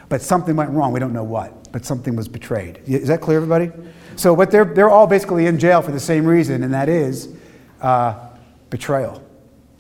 [0.10, 0.92] But something went wrong.
[0.92, 2.82] We don't know what, but something was betrayed.
[2.86, 3.72] Is that clear, everybody?
[4.16, 7.30] So, but they're, they're all basically in jail for the same reason, and that is
[7.82, 8.30] uh,
[8.70, 9.24] betrayal,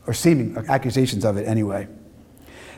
[0.07, 1.87] or seeming accusations of it anyway.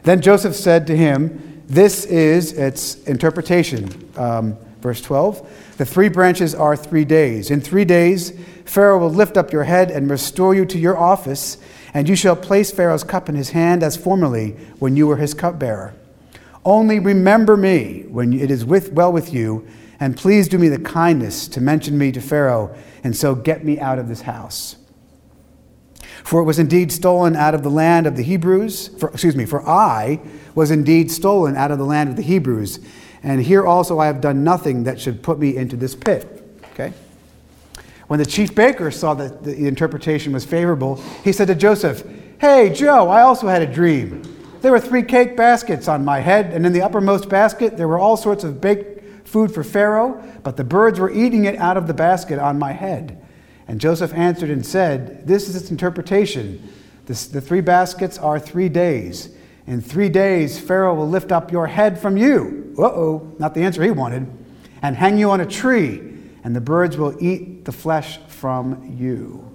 [0.03, 4.11] Then Joseph said to him, This is its interpretation.
[4.15, 7.49] Um, verse 12 The three branches are three days.
[7.49, 8.33] In three days,
[8.65, 11.57] Pharaoh will lift up your head and restore you to your office,
[11.93, 15.33] and you shall place Pharaoh's cup in his hand as formerly when you were his
[15.33, 15.93] cupbearer.
[16.67, 19.65] Only remember me when it is with, well with you,
[20.01, 22.75] and please do me the kindness to mention me to Pharaoh,
[23.05, 24.75] and so get me out of this house.
[26.25, 28.89] For it was indeed stolen out of the land of the Hebrews.
[28.99, 30.19] For, excuse me, for I
[30.55, 32.81] was indeed stolen out of the land of the Hebrews.
[33.23, 36.43] And here also I have done nothing that should put me into this pit.
[36.73, 36.91] Okay?
[38.07, 42.03] When the chief baker saw that the interpretation was favorable, he said to Joseph,
[42.41, 44.36] Hey, Joe, I also had a dream.
[44.67, 47.97] There were three cake baskets on my head, and in the uppermost basket there were
[47.97, 51.87] all sorts of baked food for Pharaoh, but the birds were eating it out of
[51.87, 53.23] the basket on my head.
[53.69, 56.61] And Joseph answered and said, This is its interpretation.
[57.05, 59.29] This, the three baskets are three days.
[59.67, 62.75] In three days, Pharaoh will lift up your head from you.
[62.77, 64.27] Uh oh, not the answer he wanted.
[64.81, 66.01] And hang you on a tree,
[66.43, 69.49] and the birds will eat the flesh from you.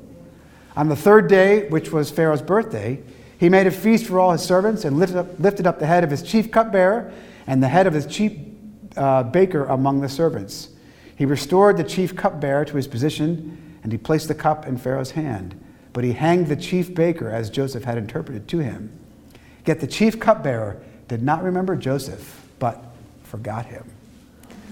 [0.74, 3.02] On the third day, which was Pharaoh's birthday,
[3.42, 6.04] he made a feast for all his servants and lifted up, lifted up the head
[6.04, 7.12] of his chief cupbearer
[7.48, 8.38] and the head of his chief
[8.96, 10.68] uh, baker among the servants.
[11.16, 15.10] He restored the chief cupbearer to his position and he placed the cup in Pharaoh's
[15.10, 15.60] hand.
[15.92, 18.96] But he hanged the chief baker as Joseph had interpreted to him.
[19.66, 22.80] Yet the chief cupbearer did not remember Joseph, but
[23.24, 23.90] forgot him.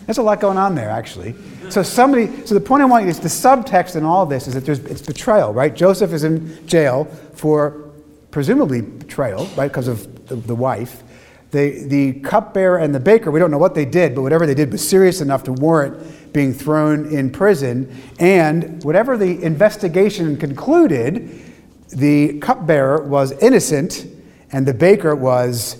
[0.06, 1.34] There's a lot going on there, actually.
[1.70, 4.54] So somebody, so the point I want you is the subtext in all this is
[4.54, 5.74] that there's it's betrayal, right?
[5.74, 7.89] Joseph is in jail for
[8.30, 11.02] presumably betrayal, right, because of the, the wife.
[11.50, 14.54] The, the cupbearer and the baker, we don't know what they did, but whatever they
[14.54, 17.92] did was serious enough to warrant being thrown in prison.
[18.20, 21.42] And whatever the investigation concluded,
[21.88, 24.06] the cupbearer was innocent
[24.52, 25.76] and the baker was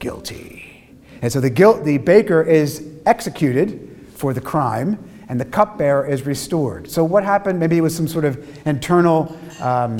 [0.00, 0.90] guilty.
[1.22, 6.26] And so the, guilt, the baker is executed for the crime and the cupbearer is
[6.26, 6.90] restored.
[6.90, 7.60] So what happened?
[7.60, 9.98] Maybe it was some sort of internal, um,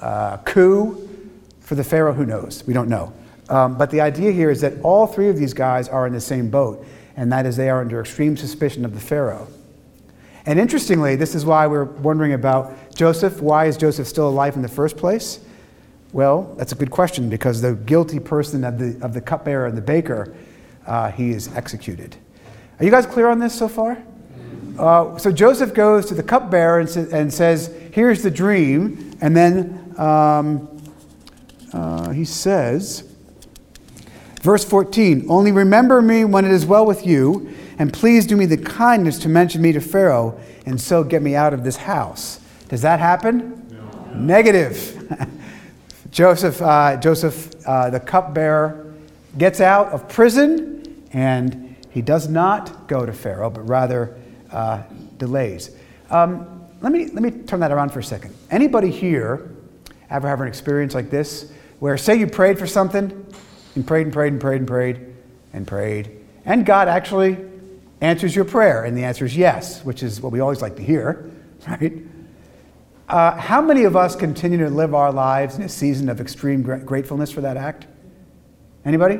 [0.00, 1.08] uh, coup
[1.60, 2.12] for the Pharaoh.
[2.12, 2.64] Who knows?
[2.66, 3.12] We don't know.
[3.48, 6.20] Um, but the idea here is that all three of these guys are in the
[6.20, 6.84] same boat,
[7.16, 9.48] and that is they are under extreme suspicion of the Pharaoh.
[10.44, 13.40] And interestingly, this is why we're wondering about Joseph.
[13.40, 15.40] Why is Joseph still alive in the first place?
[16.12, 19.76] Well, that's a good question because the guilty person of the, of the cupbearer and
[19.76, 20.34] the baker,
[20.86, 22.16] uh, he is executed.
[22.78, 24.02] Are you guys clear on this so far?
[24.78, 29.12] Uh, so Joseph goes to the cupbearer and, sa- and says, Here's the dream.
[29.20, 30.68] And then um,
[31.72, 33.08] uh, he says,
[34.42, 38.46] Verse 14 Only remember me when it is well with you, and please do me
[38.46, 42.40] the kindness to mention me to Pharaoh, and so get me out of this house.
[42.68, 43.66] Does that happen?
[43.70, 44.14] No.
[44.14, 45.28] Negative.
[46.10, 48.94] Joseph, uh, Joseph uh, the cupbearer,
[49.36, 54.16] gets out of prison, and he does not go to Pharaoh, but rather
[54.50, 54.82] uh,
[55.18, 55.76] delays.
[56.10, 58.34] Um, let, me, let me turn that around for a second.
[58.50, 59.54] Anybody here
[60.10, 63.26] ever have an experience like this, where say you prayed for something,
[63.74, 65.14] and prayed and prayed and prayed and prayed
[65.52, 66.10] and prayed.
[66.44, 67.38] And God actually
[68.00, 68.84] answers your prayer.
[68.84, 71.30] And the answer is yes, which is what we always like to hear,
[71.68, 71.92] right?
[73.08, 76.62] Uh, how many of us continue to live our lives in a season of extreme
[76.62, 77.86] gratefulness for that act?
[78.84, 79.16] Anybody?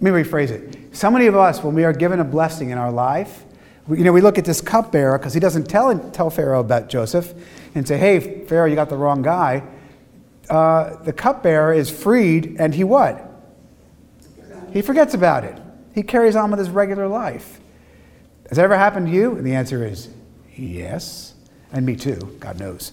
[0.00, 0.96] me rephrase it.
[0.96, 3.44] So many of us, when we are given a blessing in our life,
[3.86, 6.88] we, you know, we look at this cupbearer because he doesn't tell, tell Pharaoh about
[6.88, 7.34] Joseph
[7.74, 9.62] and say, hey, Pharaoh, you got the wrong guy
[10.50, 13.30] uh, the cupbearer is freed, and he what?
[14.72, 15.58] He forgets about it.
[15.94, 17.60] He carries on with his regular life.
[18.48, 19.36] Has that ever happened to you?
[19.36, 20.08] And the answer is
[20.54, 21.34] yes.
[21.72, 22.92] And me too, God knows.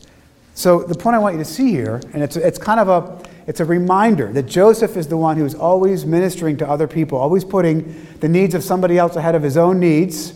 [0.54, 3.30] So the point I want you to see here, and it's, it's kind of a,
[3.48, 7.18] it's a reminder that Joseph is the one who is always ministering to other people,
[7.18, 10.34] always putting the needs of somebody else ahead of his own needs.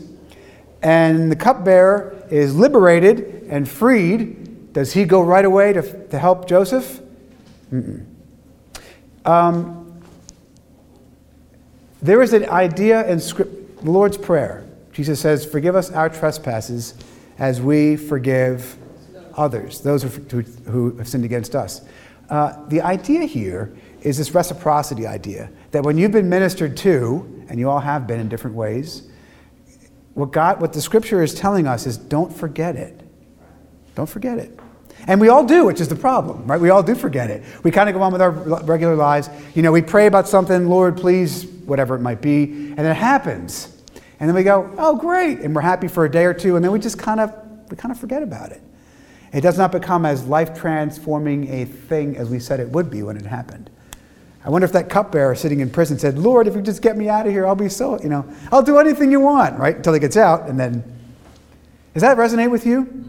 [0.85, 4.71] And the cupbearer is liberated and freed.
[4.71, 7.01] Does he go right away to, to help Joseph?
[9.25, 9.99] Um,
[12.03, 14.63] there is an idea in script, the Lord's Prayer.
[14.91, 16.93] Jesus says, Forgive us our trespasses
[17.39, 18.77] as we forgive
[19.35, 21.81] others, those who, who have sinned against us.
[22.29, 27.59] Uh, the idea here is this reciprocity idea that when you've been ministered to, and
[27.59, 29.09] you all have been in different ways,
[30.15, 32.99] what God, what the scripture is telling us is don't forget it.
[33.95, 34.57] Don't forget it.
[35.07, 36.59] And we all do, which is the problem, right?
[36.59, 37.43] We all do forget it.
[37.63, 39.29] We kind of go on with our regular lives.
[39.53, 43.83] You know, we pray about something, Lord, please, whatever it might be, and it happens.
[44.19, 45.39] And then we go, oh, great.
[45.39, 47.31] And we're happy for a day or two, and then we just kind of,
[47.69, 48.61] we kind of forget about it.
[49.33, 53.03] It does not become as life transforming a thing as we said it would be
[53.03, 53.69] when it happened.
[54.45, 57.09] I wonder if that cupbearer sitting in prison said, Lord, if you just get me
[57.09, 59.75] out of here, I'll be so, you know, I'll do anything you want, right?
[59.75, 60.83] Until he gets out, and then.
[61.95, 63.05] Does that resonate with you?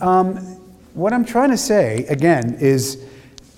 [0.00, 0.36] Um,
[0.94, 3.04] what I'm trying to say, again, is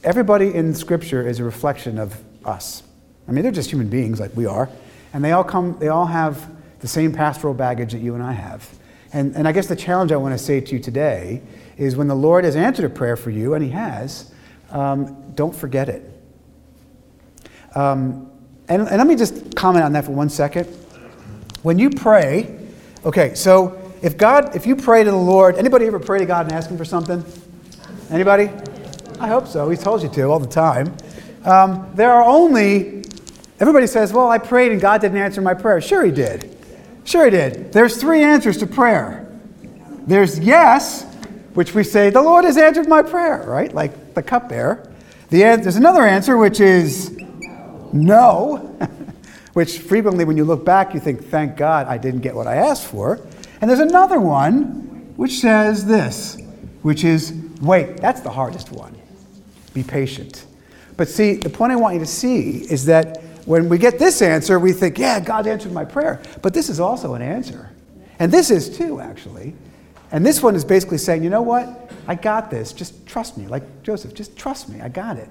[0.02, 2.82] everybody in Scripture is a reflection of us.
[3.26, 4.68] I mean, they're just human beings like we are,
[5.14, 8.32] and they all come, they all have the same pastoral baggage that you and I
[8.32, 8.68] have.
[9.14, 11.40] And, and I guess the challenge I want to say to you today
[11.78, 14.30] is when the Lord has answered a prayer for you, and He has,
[14.68, 16.10] um, don't forget it.
[17.74, 18.30] Um,
[18.68, 20.66] and, and let me just comment on that for one second.
[21.62, 22.58] When you pray,
[23.04, 26.46] okay, so if God, if you pray to the Lord, anybody ever pray to God
[26.46, 27.24] and ask Him for something?
[28.10, 28.50] Anybody?
[29.20, 29.68] I hope so.
[29.70, 30.94] He told you to all the time.
[31.44, 33.04] Um, there are only,
[33.60, 35.80] everybody says, well, I prayed and God didn't answer my prayer.
[35.80, 36.56] Sure, He did.
[37.04, 37.72] Sure, He did.
[37.72, 39.24] There's three answers to prayer
[40.06, 41.04] there's yes,
[41.54, 43.72] which we say, the Lord has answered my prayer, right?
[43.72, 44.90] Like the cupbearer.
[45.30, 47.16] The, there's another answer, which is
[47.94, 48.56] no,
[49.54, 52.56] which frequently when you look back, you think, thank God I didn't get what I
[52.56, 53.26] asked for.
[53.60, 56.36] And there's another one which says this,
[56.82, 58.94] which is wait, that's the hardest one.
[59.72, 60.44] Be patient.
[60.96, 64.22] But see, the point I want you to see is that when we get this
[64.22, 66.20] answer, we think, yeah, God answered my prayer.
[66.42, 67.70] But this is also an answer.
[68.18, 69.54] And this is too, actually.
[70.12, 71.92] And this one is basically saying, you know what?
[72.06, 72.72] I got this.
[72.72, 73.46] Just trust me.
[73.46, 74.80] Like Joseph, just trust me.
[74.80, 75.28] I got it.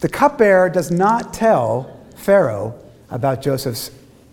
[0.00, 2.78] The cupbearer does not tell Pharaoh
[3.10, 3.90] about Joseph's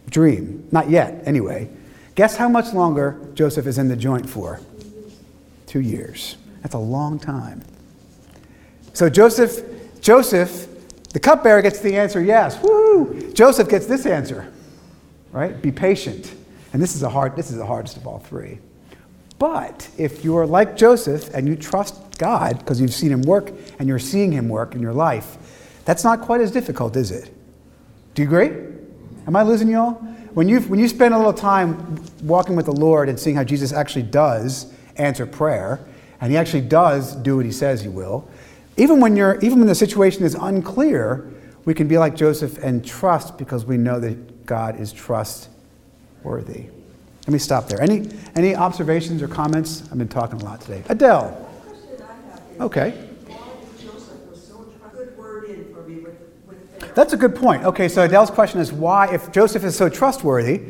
[0.10, 0.67] dream.
[0.71, 1.69] Not yet, anyway.
[2.15, 4.60] Guess how much longer Joseph is in the joint for?
[5.65, 6.38] Two years.
[6.62, 7.63] That's a long time.
[8.93, 9.63] So Joseph,
[10.01, 10.67] Joseph,
[11.12, 12.62] the cupbearer gets the answer yes.
[12.62, 13.32] Woo!
[13.34, 14.51] Joseph gets this answer,
[15.32, 15.62] right?
[15.62, 16.34] Be patient.
[16.73, 18.60] And this is a hard, this is the hardest of all three.
[19.38, 23.88] But if you're like Joseph and you trust God because you've seen him work and
[23.88, 25.38] you're seeing him work in your life,
[25.86, 27.32] that's not quite as difficult, is it?
[28.13, 28.50] Do you agree?
[29.28, 30.15] Am I losing you all?
[30.36, 33.43] when you, when you spend a little time walking with the Lord and seeing how
[33.45, 35.80] Jesus actually does answer prayer,
[36.19, 38.30] and he actually does do what he says he will,
[38.76, 41.26] even when, you're, even when the situation is unclear,
[41.63, 46.65] we can be like Joseph and trust because we know that God is trustworthy.
[47.26, 47.82] Let me stop there.
[47.82, 49.84] Any, any observations or comments?
[49.89, 50.84] I've been talking a lot today.
[50.89, 51.50] Adele.
[52.60, 53.10] Okay.
[56.95, 57.65] That's a good point.
[57.65, 60.62] Okay, so Adele's question is why, if Joseph is so trustworthy,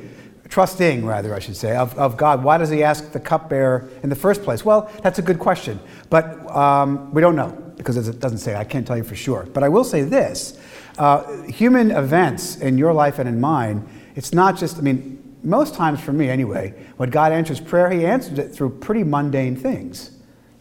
[0.49, 4.09] trusting rather, I should say, of, of God, why does he ask the cupbearer in
[4.09, 4.65] the first place?
[4.65, 8.55] Well, that's a good question, but um, we don't know because it doesn't say.
[8.55, 9.47] I can't tell you for sure.
[9.53, 10.59] But I will say this
[10.97, 15.75] uh, human events in your life and in mine, it's not just, I mean, most
[15.75, 20.09] times for me anyway, when God answers prayer, he answers it through pretty mundane things,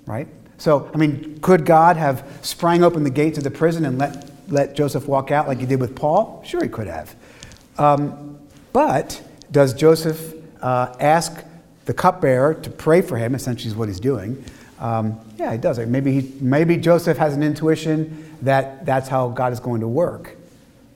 [0.05, 0.29] right?
[0.59, 4.34] So, I mean, could God have sprang open the gates of the prison and let
[4.49, 6.43] let Joseph walk out like he did with Paul?
[6.45, 7.15] Sure, he could have.
[7.79, 8.39] Um,
[8.73, 11.45] but does Joseph uh, ask
[11.85, 13.35] the cupbearer to pray for him?
[13.35, 14.45] Essentially, is what he's doing.
[14.79, 15.79] Um, yeah, he does.
[15.79, 20.37] Maybe, he, maybe Joseph has an intuition that that's how God is going to work.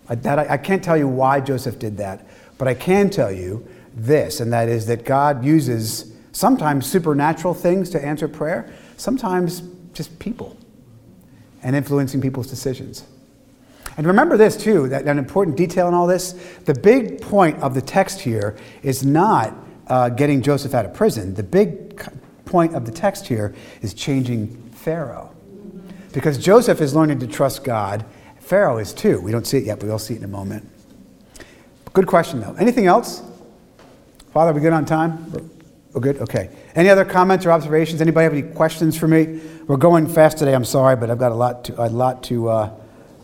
[0.08, 2.26] I, that, I, I can't tell you why Joseph did that,
[2.58, 7.90] but I can tell you this, and that is that God uses sometimes supernatural things
[7.90, 10.56] to answer prayer, sometimes just people
[11.62, 13.04] and influencing people's decisions.
[13.98, 16.32] And remember this, too, that an important detail in all this
[16.64, 19.54] the big point of the text here is not
[19.88, 21.34] uh, getting Joseph out of prison.
[21.34, 22.00] The big
[22.44, 25.34] point of the text here is changing Pharaoh.
[26.12, 28.04] Because Joseph is learning to trust God,
[28.38, 29.20] Pharaoh is too.
[29.20, 30.70] We don't see it yet, but we'll see it in a moment.
[31.92, 32.54] Good question, though.
[32.54, 33.22] Anything else?
[34.32, 35.32] Father, are we good on time?
[35.92, 36.18] We're good?
[36.18, 36.50] Okay.
[36.76, 38.00] Any other comments or observations?
[38.00, 39.40] Anybody have any questions for me?
[39.66, 42.48] We're going fast today, I'm sorry, but I've got a lot to, a lot to
[42.48, 42.74] uh,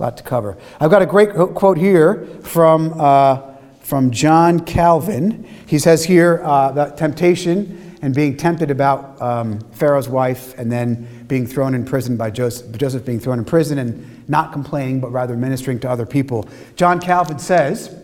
[0.05, 0.57] lot to cover.
[0.81, 3.41] I've got a great quote here from, uh,
[3.81, 5.45] from John Calvin.
[5.67, 11.25] He says here uh, about temptation and being tempted about um, Pharaoh's wife and then
[11.27, 15.11] being thrown in prison by Joseph, Joseph being thrown in prison and not complaining, but
[15.11, 16.47] rather ministering to other people.
[16.77, 18.01] John Calvin says,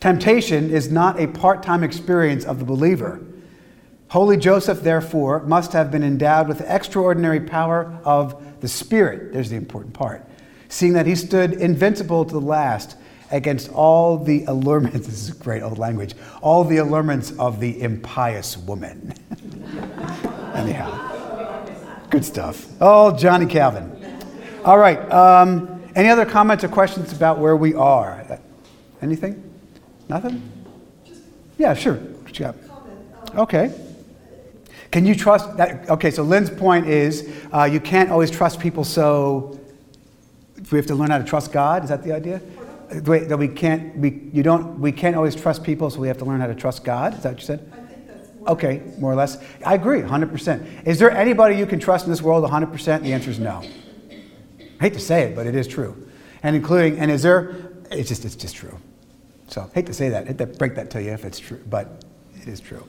[0.00, 3.20] Temptation is not a part time experience of the believer.
[4.08, 9.34] Holy Joseph, therefore, must have been endowed with extraordinary power of the Spirit.
[9.34, 10.24] There's the important part
[10.68, 12.96] seeing that he stood invincible to the last
[13.30, 18.56] against all the allurements, this is great old language, all the allurements of the impious
[18.56, 19.14] woman.
[20.54, 21.66] Anyhow,
[22.10, 22.66] good stuff.
[22.80, 23.94] Oh, Johnny Calvin.
[24.64, 24.98] All right.
[25.10, 28.38] Um, any other comments or questions about where we are?
[29.02, 29.42] Anything?
[30.08, 30.42] Nothing?
[31.58, 31.94] Yeah, sure.
[31.94, 32.56] What you got?
[33.34, 33.74] Okay.
[34.90, 35.90] Can you trust that?
[35.90, 39.57] Okay, so Lynn's point is uh, you can't always trust people, so
[40.72, 41.82] we have to learn how to trust God.
[41.82, 42.40] Is that the idea?
[43.04, 46.18] Wait, that we can't, we, you don't, we can't always trust people, so we have
[46.18, 47.14] to learn how to trust God.
[47.14, 47.70] Is that what you said?
[47.72, 48.50] I think that's more.
[48.50, 49.42] Okay, more or less.
[49.64, 50.86] I agree, 100%.
[50.86, 53.02] Is there anybody you can trust in this world 100%?
[53.02, 53.62] The answer is no.
[54.10, 56.08] I hate to say it, but it is true.
[56.42, 57.56] And including, and is there,
[57.90, 58.78] it's just, it's just true.
[59.48, 62.04] So, hate to say that, hate to break that to you if it's true, but
[62.40, 62.86] it is true.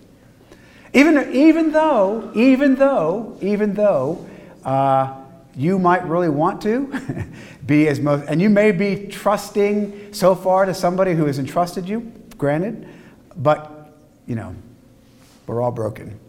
[0.93, 4.25] Even, even though, even though, even though
[4.65, 5.15] uh,
[5.55, 6.91] you might really want to
[7.69, 11.87] be as most, and you may be trusting so far to somebody who has entrusted
[11.87, 12.89] you, granted,
[13.37, 13.93] but,
[14.25, 14.55] you know,
[15.45, 16.19] we're all broken.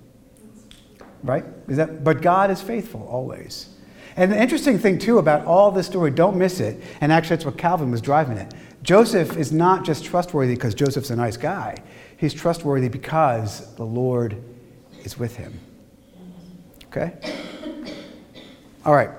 [1.23, 1.45] Right?
[1.67, 3.71] Is that, but God is faithful always.
[4.17, 7.47] And the interesting thing, too, about all this story, don't miss it, and actually that's
[7.47, 8.53] what Calvin was driving at.
[8.83, 11.75] Joseph is not just trustworthy because Joseph's a nice guy.
[12.19, 14.37] He's trustworthy because the Lord
[15.05, 15.59] is with him.
[16.89, 17.13] Okay?
[18.85, 19.11] All right.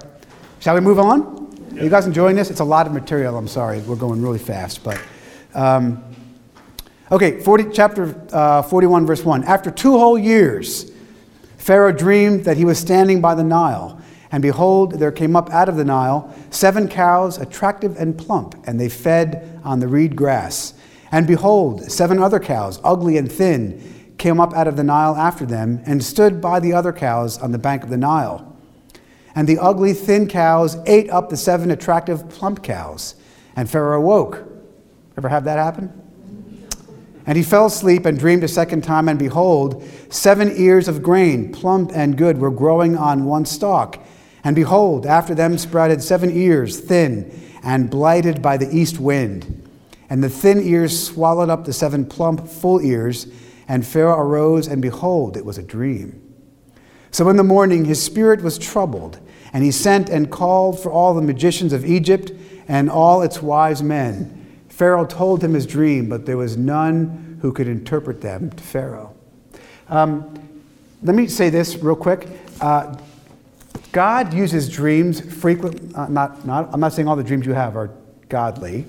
[0.59, 1.41] Shall we move on?
[1.73, 2.49] You guys enjoying this?
[2.49, 3.37] It's a lot of material.
[3.37, 3.79] I'm sorry.
[3.79, 4.83] We're going really fast.
[4.83, 5.01] But,
[5.53, 6.03] um,
[7.09, 9.45] okay, 40, chapter uh, 41, verse 1.
[9.45, 10.91] After two whole years,
[11.57, 14.01] Pharaoh dreamed that he was standing by the Nile.
[14.33, 18.77] And behold, there came up out of the Nile seven cows, attractive and plump, and
[18.77, 20.73] they fed on the reed grass.
[21.09, 25.45] And behold, seven other cows, ugly and thin, came up out of the Nile after
[25.45, 28.50] them, and stood by the other cows on the bank of the Nile.
[29.35, 33.15] And the ugly, thin cows ate up the seven attractive, plump cows.
[33.55, 34.43] And Pharaoh awoke.
[35.17, 35.91] Ever have that happen?
[37.25, 41.51] And he fell asleep and dreamed a second time, and behold, seven ears of grain,
[41.51, 44.03] plump and good, were growing on one stalk.
[44.43, 47.31] And behold, after them sprouted seven ears, thin
[47.63, 49.69] and blighted by the east wind.
[50.09, 53.27] And the thin ears swallowed up the seven plump, full ears.
[53.67, 56.20] And Pharaoh arose, and behold, it was a dream.
[57.11, 59.19] So in the morning his spirit was troubled,
[59.53, 62.31] and he sent and called for all the magicians of Egypt
[62.67, 64.37] and all its wise men.
[64.69, 69.13] Pharaoh told him his dream, but there was none who could interpret them to Pharaoh.
[69.89, 70.33] Um,
[71.03, 72.27] let me say this real quick.
[72.61, 72.95] Uh,
[73.91, 75.93] God uses dreams frequently.
[75.93, 77.91] Uh, not, not, I'm not saying all the dreams you have are
[78.29, 78.85] godly,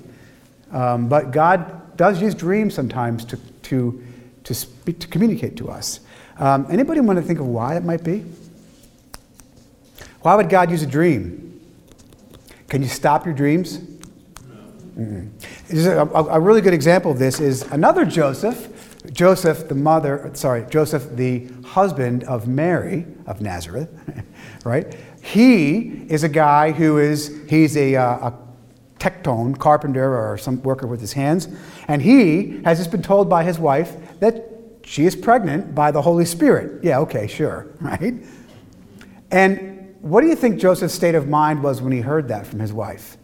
[0.71, 4.03] um, but God does use dreams sometimes to, to,
[4.45, 5.99] to, speak, to communicate to us.
[6.37, 8.25] Um, anybody want to think of why it might be?
[10.21, 11.59] Why would God use a dream?
[12.69, 13.77] Can you stop your dreams?
[14.97, 16.15] Mm-hmm.
[16.15, 21.47] A, really good example of this is another Joseph, Joseph, the mother, sorry, Joseph, the
[21.65, 23.89] husband of Mary of Nazareth,
[24.63, 24.95] right?
[25.21, 28.33] He is a guy who is, he's a, uh, a
[28.99, 31.47] tekton, carpenter, or some worker with his hands,
[31.87, 34.52] and he has just been told by his wife that
[34.83, 36.83] she is pregnant by the Holy Spirit.
[36.83, 38.13] Yeah, okay, sure, right?
[39.31, 42.59] And what do you think Joseph's state of mind was when he heard that from
[42.59, 43.17] his wife?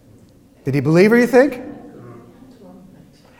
[0.64, 1.62] Did he believe her, you think?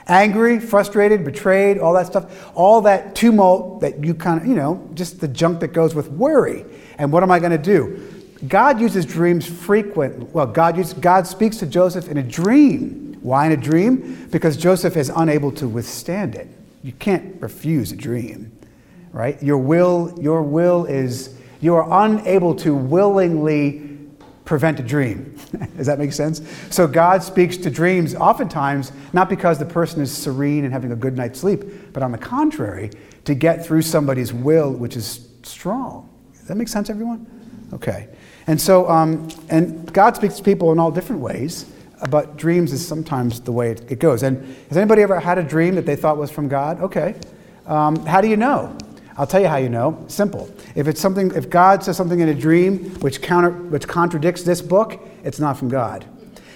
[0.08, 2.52] Angry, frustrated, betrayed, all that stuff.
[2.56, 6.10] All that tumult that you kind of, you know, just the junk that goes with
[6.10, 6.66] worry.
[6.98, 8.02] And what am I going to do?
[8.48, 10.34] God uses dreams frequent.
[10.34, 13.18] Well, God, uses, God speaks to Joseph in a dream.
[13.22, 14.28] Why in a dream?
[14.32, 16.48] Because Joseph is unable to withstand it.
[16.82, 18.52] You can't refuse a dream,
[19.12, 19.42] right?
[19.44, 23.98] Your will, your will is, you are unable to willingly
[24.46, 25.38] prevent a dream.
[25.78, 26.42] Does that make sense?
[26.72, 30.96] So God speaks to dreams oftentimes not because the person is serene and having a
[30.96, 32.92] good night's sleep, but on the contrary,
[33.26, 36.10] to get through somebody's will, which is strong.
[36.34, 37.28] Does that make sense, everyone?
[37.74, 38.08] Okay.
[38.48, 41.72] And so, um, and God speaks to people in all different ways
[42.10, 44.24] but dreams is sometimes the way it, goes.
[44.24, 46.82] And has anybody ever had a dream that they thought was from God?
[46.82, 47.16] Okay.
[47.66, 48.76] Um, how do you know?
[49.18, 50.06] I'll tell you how you know.
[50.08, 50.50] Simple.
[50.76, 54.62] If it's something, if God says something in a dream which counter, which contradicts this
[54.62, 56.06] book, it's not from God.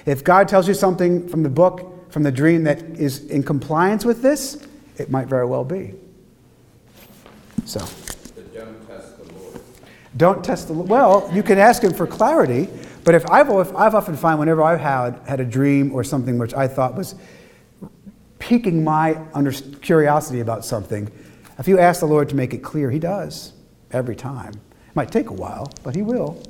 [0.06, 4.06] If God tells you something from the book, from the dream that is in compliance
[4.06, 4.66] with this,
[4.98, 5.94] it might very well be.
[7.66, 7.80] So.
[8.54, 9.62] Don't test the Lord.
[10.16, 11.30] Don't test the well.
[11.34, 12.70] You can ask Him for clarity,
[13.04, 16.54] but if I've, I've often found whenever I've had, had a dream or something which
[16.54, 17.16] I thought was
[18.40, 21.12] piquing my under, curiosity about something,
[21.60, 23.54] if you ask the Lord to make it clear, He does
[23.92, 24.54] every time.
[24.54, 26.42] It might take a while, but He will.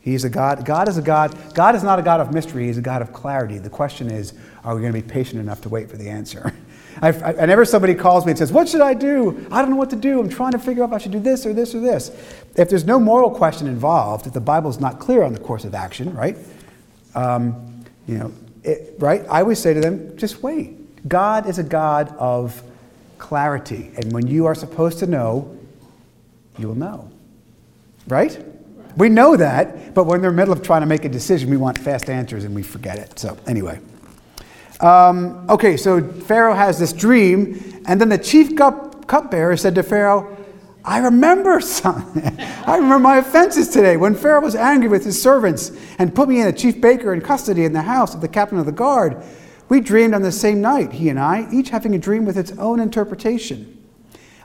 [0.00, 0.66] He's a God.
[0.66, 1.34] God is a God.
[1.54, 2.66] God is not a God of mystery.
[2.66, 3.58] He's a God of clarity.
[3.58, 6.52] The question is, are we going to be patient enough to wait for the answer?
[7.00, 9.46] I've, I, whenever somebody calls me and says, What should I do?
[9.50, 10.20] I don't know what to do.
[10.20, 12.10] I'm trying to figure out if I should do this or this or this.
[12.56, 15.74] If there's no moral question involved, if the Bible's not clear on the course of
[15.74, 16.36] action, right?
[17.14, 18.32] Um, you know,
[18.62, 19.22] it, right?
[19.28, 21.08] I always say to them, just wait.
[21.08, 22.62] God is a God of
[23.18, 23.90] clarity.
[23.96, 25.56] And when you are supposed to know,
[26.58, 27.10] you will know.
[28.06, 28.38] Right?
[28.96, 31.50] We know that, but when they're in the middle of trying to make a decision,
[31.50, 33.18] we want fast answers and we forget it.
[33.18, 33.80] So, anyway.
[34.84, 39.82] Um, okay, so Pharaoh has this dream, and then the chief cup, cupbearer said to
[39.82, 40.36] Pharaoh,
[40.84, 42.38] I remember something.
[42.38, 46.40] I remember my offenses today when Pharaoh was angry with his servants and put me
[46.40, 49.24] and the chief baker in custody in the house of the captain of the guard.
[49.70, 52.52] We dreamed on the same night, he and I, each having a dream with its
[52.58, 53.82] own interpretation.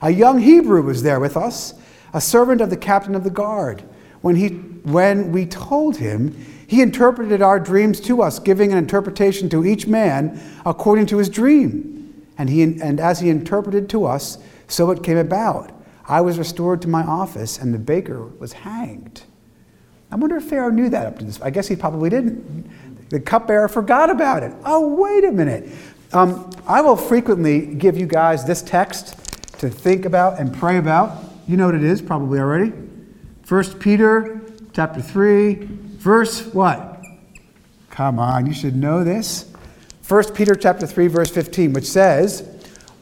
[0.01, 1.73] A young Hebrew was there with us,
[2.13, 3.83] a servant of the captain of the guard.
[4.21, 6.33] When, he, when we told him,
[6.69, 11.27] he interpreted our dreams to us, giving an interpretation to each man according to his
[11.27, 12.27] dream.
[12.37, 15.71] And, he, and as he interpreted to us, so it came about.
[16.07, 19.23] I was restored to my office, and the baker was hanged.
[20.11, 21.41] I wonder if Pharaoh knew that up to this.
[21.41, 23.09] I guess he probably didn't.
[23.09, 24.53] The cupbearer forgot about it.
[24.63, 25.71] Oh, wait a minute.
[26.13, 29.17] Um, I will frequently give you guys this text
[29.57, 31.17] to think about and pray about.
[31.47, 32.73] You know what it is, probably already.
[33.47, 34.39] 1 Peter
[34.71, 37.03] chapter 3, Verse what?
[37.89, 39.51] Come on, you should know this.
[40.07, 42.47] 1 Peter chapter 3 verse 15 which says,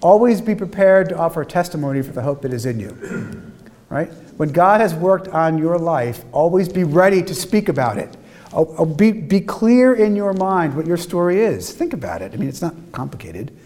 [0.02, 2.98] "Always be prepared to offer testimony for the hope that is in you."
[3.90, 4.12] Right?
[4.36, 8.18] When God has worked on your life, always be ready to speak about it.
[8.52, 11.72] Oh, oh, be, be clear in your mind what your story is.
[11.72, 12.34] Think about it.
[12.34, 13.58] I mean, it's not complicated.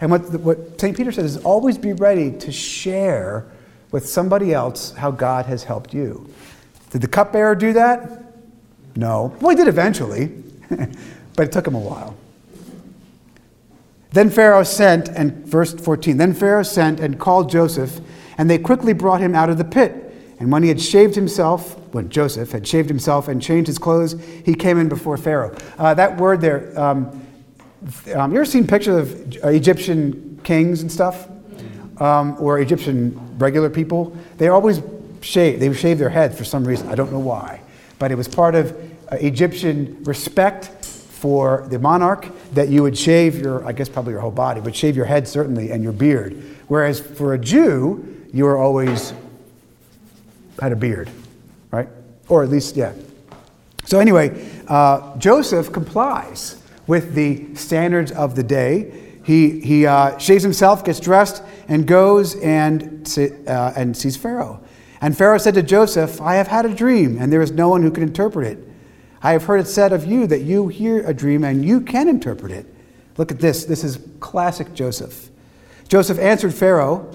[0.00, 0.96] And what, what St.
[0.96, 3.44] Peter says is always be ready to share
[3.90, 6.26] with somebody else how God has helped you.
[6.88, 8.25] Did the cupbearer do that?
[8.96, 9.36] No.
[9.40, 10.32] Well, he did eventually,
[11.36, 12.16] but it took him a while.
[14.12, 18.00] Then Pharaoh sent, and verse 14, then Pharaoh sent and called Joseph,
[18.38, 20.02] and they quickly brought him out of the pit.
[20.38, 24.18] And when he had shaved himself, when Joseph had shaved himself and changed his clothes,
[24.44, 25.54] he came in before Pharaoh.
[25.78, 27.26] Uh, that word there, um,
[28.14, 31.28] um, you ever seen pictures of uh, Egyptian kings and stuff?
[31.98, 34.16] Um, or Egyptian regular people?
[34.36, 34.82] They always
[35.22, 36.88] shave, they shave their heads for some reason.
[36.88, 37.60] I don't know why
[37.98, 38.72] but it was part of
[39.10, 44.20] uh, Egyptian respect for the monarch that you would shave your, I guess probably your
[44.20, 46.40] whole body, but shave your head certainly and your beard.
[46.68, 49.14] Whereas for a Jew, you were always
[50.60, 51.10] had a beard,
[51.70, 51.88] right?
[52.28, 52.92] Or at least, yeah.
[53.84, 58.92] So anyway, uh, Joseph complies with the standards of the day.
[59.24, 63.08] He, he uh, shaves himself, gets dressed, and goes and,
[63.46, 64.60] uh, and sees Pharaoh.
[65.00, 67.82] And Pharaoh said to Joseph, I have had a dream, and there is no one
[67.82, 68.66] who can interpret it.
[69.22, 72.08] I have heard it said of you that you hear a dream and you can
[72.08, 72.66] interpret it.
[73.16, 73.64] Look at this.
[73.64, 75.30] This is classic Joseph.
[75.88, 77.12] Joseph answered Pharaoh.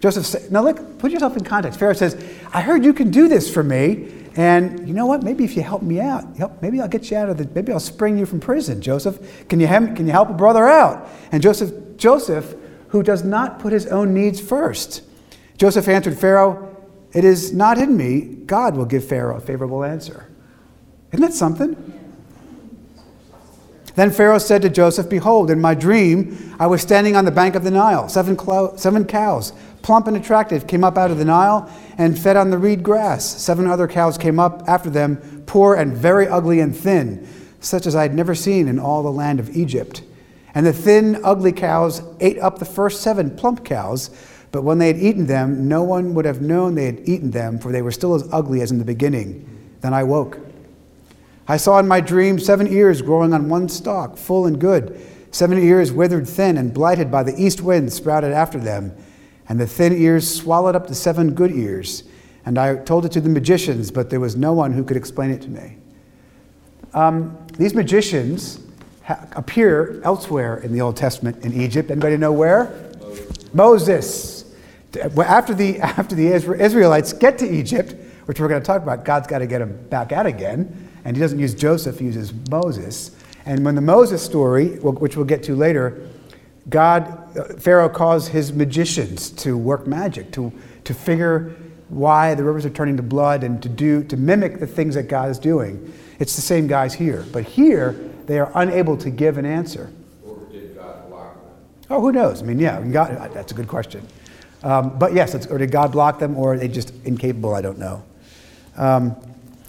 [0.00, 1.78] Joseph said, Now look, put yourself in context.
[1.78, 4.12] Pharaoh says, I heard you can do this for me.
[4.36, 5.22] And you know what?
[5.22, 7.80] Maybe if you help me out, maybe I'll get you out of the, maybe I'll
[7.80, 9.48] spring you from prison, Joseph.
[9.48, 11.08] Can you, hem, can you help a brother out?
[11.32, 12.54] And Joseph, Joseph,
[12.88, 15.02] who does not put his own needs first.
[15.56, 16.67] Joseph answered Pharaoh,
[17.12, 18.20] it is not in me.
[18.20, 20.30] God will give Pharaoh a favorable answer.
[21.12, 21.98] Isn't that something?
[23.98, 27.56] Then Pharaoh said to Joseph, Behold, in my dream, I was standing on the bank
[27.56, 28.08] of the Nile.
[28.08, 29.52] Seven, clo- seven cows,
[29.82, 33.24] plump and attractive, came up out of the Nile and fed on the reed grass.
[33.24, 37.26] Seven other cows came up after them, poor and very ugly and thin,
[37.58, 40.02] such as I had never seen in all the land of Egypt.
[40.54, 44.10] And the thin, ugly cows ate up the first seven plump cows.
[44.50, 47.58] But when they had eaten them, no one would have known they had eaten them,
[47.58, 49.46] for they were still as ugly as in the beginning.
[49.80, 50.38] Then I woke.
[51.46, 55.00] I saw in my dream seven ears growing on one stalk, full and good.
[55.30, 58.96] Seven ears withered thin and blighted by the east wind sprouted after them.
[59.48, 62.04] And the thin ears swallowed up the seven good ears.
[62.44, 65.30] And I told it to the magicians, but there was no one who could explain
[65.30, 65.76] it to me.
[66.94, 68.60] Um, these magicians
[69.04, 71.90] ha- appear elsewhere in the Old Testament in Egypt.
[71.90, 72.64] Anybody know where?
[73.00, 73.54] Moses.
[73.54, 74.37] Moses.
[74.98, 77.94] After the, after the Israelites get to Egypt,
[78.26, 80.90] which we're going to talk about, God's got to get them back out again.
[81.04, 83.16] And he doesn't use Joseph, he uses Moses.
[83.46, 86.06] And when the Moses story, which we'll get to later,
[86.68, 90.52] God, uh, Pharaoh caused his magicians to work magic, to,
[90.84, 91.56] to figure
[91.88, 95.04] why the rivers are turning to blood and to do to mimic the things that
[95.04, 95.94] God is doing.
[96.18, 97.24] It's the same guys here.
[97.32, 97.92] But here,
[98.26, 99.90] they are unable to give an answer.
[100.22, 101.52] Or did God block them?
[101.88, 102.42] Oh, who knows?
[102.42, 104.06] I mean, yeah, God, that's a good question.
[104.62, 107.54] Um, but yes, or did God block them, or are they just incapable?
[107.54, 108.02] I don't know.
[108.76, 109.16] Um,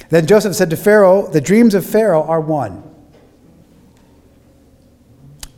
[0.10, 2.84] Then Joseph said to Pharaoh, The dreams of Pharaoh are one.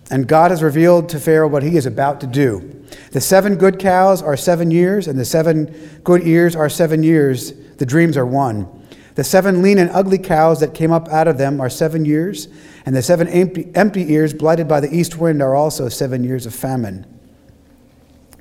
[0.10, 2.86] And God has revealed to Pharaoh what he is about to do.
[3.12, 5.74] The seven good cows are seven years, and the seven
[6.04, 7.54] good ears are seven years.
[7.78, 8.68] The dreams are one.
[9.16, 12.50] The seven lean and ugly cows that came up out of them are seven years,
[12.86, 16.46] and the seven empty, empty ears blighted by the east wind are also seven years
[16.46, 17.06] of famine.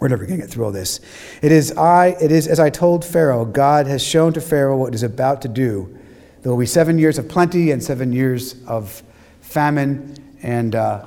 [0.00, 1.00] We're never going to get through all this.
[1.42, 4.94] It is I, it is as I told Pharaoh, God has shown to Pharaoh what
[4.94, 5.96] is about to do.
[6.42, 9.02] There will be seven years of plenty and seven years of
[9.42, 11.04] famine, and uh,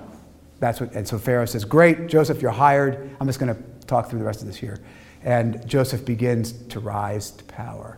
[0.59, 0.93] that's what.
[0.93, 3.15] And so Pharaoh says, "Great, Joseph, you're hired.
[3.19, 4.79] I'm just going to talk through the rest of this here."
[5.23, 7.97] And Joseph begins to rise to power.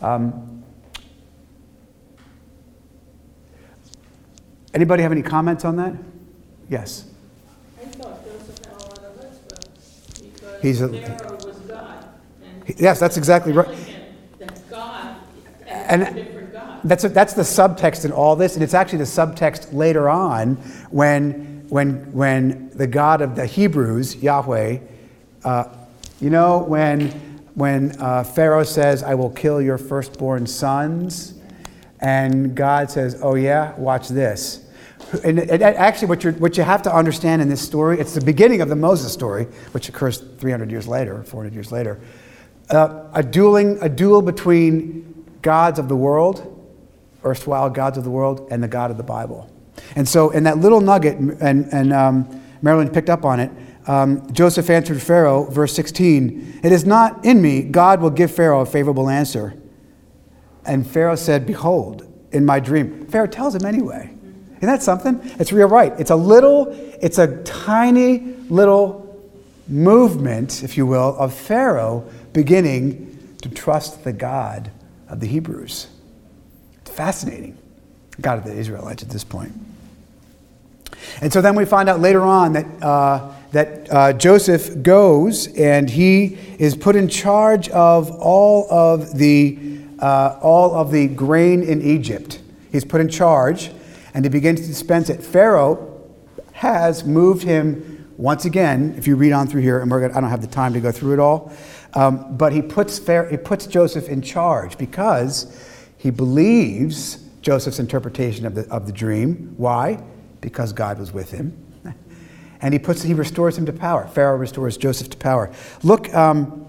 [0.00, 0.64] Um,
[4.72, 5.94] anybody have any comments on that?
[6.70, 7.06] Yes.
[7.80, 10.88] I thought Joseph had a lot of chutzpah because He's a-
[12.78, 13.68] Yes, that's exactly right.
[15.68, 16.34] And- and a.
[16.84, 20.54] That's, that's the subtext in all this, and it's actually the subtext later on
[20.90, 24.78] when, when, when the God of the Hebrews, Yahweh,
[25.44, 25.64] uh,
[26.22, 27.10] you know, when,
[27.54, 31.34] when uh, Pharaoh says, I will kill your firstborn sons,
[32.00, 34.63] and God says, Oh, yeah, watch this.
[35.22, 38.68] And, actually, what, what you have to understand in this story, it's the beginning of
[38.68, 42.00] the Moses story, which occurs 300 years later, 400 years later.
[42.70, 46.50] Uh, a, dueling, a duel between gods of the world
[47.24, 49.50] erstwhile gods of the world and the God of the Bible.
[49.96, 53.50] And so, in that little nugget, and, and um, Marilyn picked up on it,
[53.86, 58.60] um, Joseph answered Pharaoh, verse 16, It is not in me, God will give Pharaoh
[58.60, 59.54] a favorable answer.
[60.64, 63.06] And Pharaoh said, Behold, in my dream.
[63.06, 64.13] Pharaoh tells him anyway.
[64.64, 65.20] Isn't that something?
[65.38, 65.92] It's real right.
[65.98, 66.68] It's a little,
[67.02, 69.22] it's a tiny little
[69.68, 74.70] movement, if you will, of Pharaoh beginning to trust the God
[75.06, 75.88] of the Hebrews
[76.80, 77.58] It's fascinating.
[78.22, 79.52] God of the Israelites at this point.
[81.20, 85.90] And so then we find out later on that, uh, that uh, Joseph goes and
[85.90, 91.82] he is put in charge of all of the, uh, all of the grain in
[91.82, 92.40] Egypt.
[92.72, 93.70] He's put in charge
[94.14, 95.22] and he begins to dispense it.
[95.22, 95.90] Pharaoh
[96.52, 100.20] has moved him once again, if you read on through here, and we're gonna, I
[100.20, 101.52] don't have the time to go through it all,
[101.94, 108.46] um, but he puts, Pharaoh, he puts Joseph in charge because he believes Joseph's interpretation
[108.46, 109.54] of the, of the dream.
[109.56, 110.02] Why?
[110.40, 111.60] Because God was with him.
[112.60, 114.06] And he, puts, he restores him to power.
[114.06, 115.52] Pharaoh restores Joseph to power.
[115.82, 116.64] Look, um,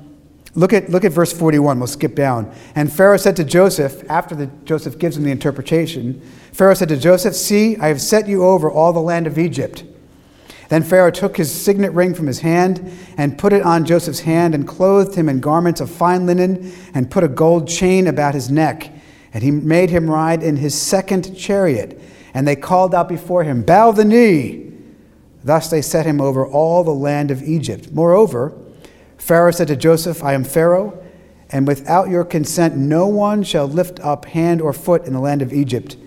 [0.54, 1.80] look, at, look at verse 41.
[1.80, 2.54] We'll skip down.
[2.76, 6.22] And Pharaoh said to Joseph, after the, Joseph gives him the interpretation,
[6.56, 9.84] Pharaoh said to Joseph, See, I have set you over all the land of Egypt.
[10.70, 14.56] Then Pharaoh took his signet ring from his hand and put it on Joseph's hand
[14.56, 18.49] and clothed him in garments of fine linen and put a gold chain about his
[18.49, 18.89] neck.
[19.34, 22.01] And he made him ride in his second chariot.
[22.34, 24.72] And they called out before him, Bow the knee.
[25.43, 27.91] Thus they set him over all the land of Egypt.
[27.91, 28.58] Moreover,
[29.18, 31.03] Pharaoh said to Joseph, I am Pharaoh,
[31.49, 35.41] and without your consent no one shall lift up hand or foot in the land
[35.41, 35.97] of Egypt.